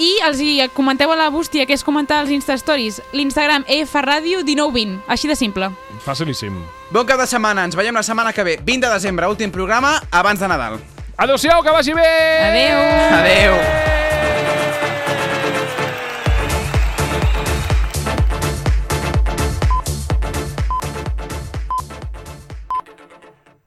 [0.00, 3.02] i els hi comenteu a la bústia, que és comentar als Instastories.
[3.12, 5.02] L'Instagram EFRadio 1920.
[5.06, 5.70] Així de simple.
[6.04, 6.56] Facilíssim.
[6.90, 9.98] Bon cap de setmana, ens veiem la setmana que ve, 20 de desembre, últim programa,
[10.10, 10.80] abans de Nadal.
[11.20, 12.08] Adéu-siau, que vagi bé!
[12.48, 12.80] Adéu!
[13.20, 14.09] Adéu!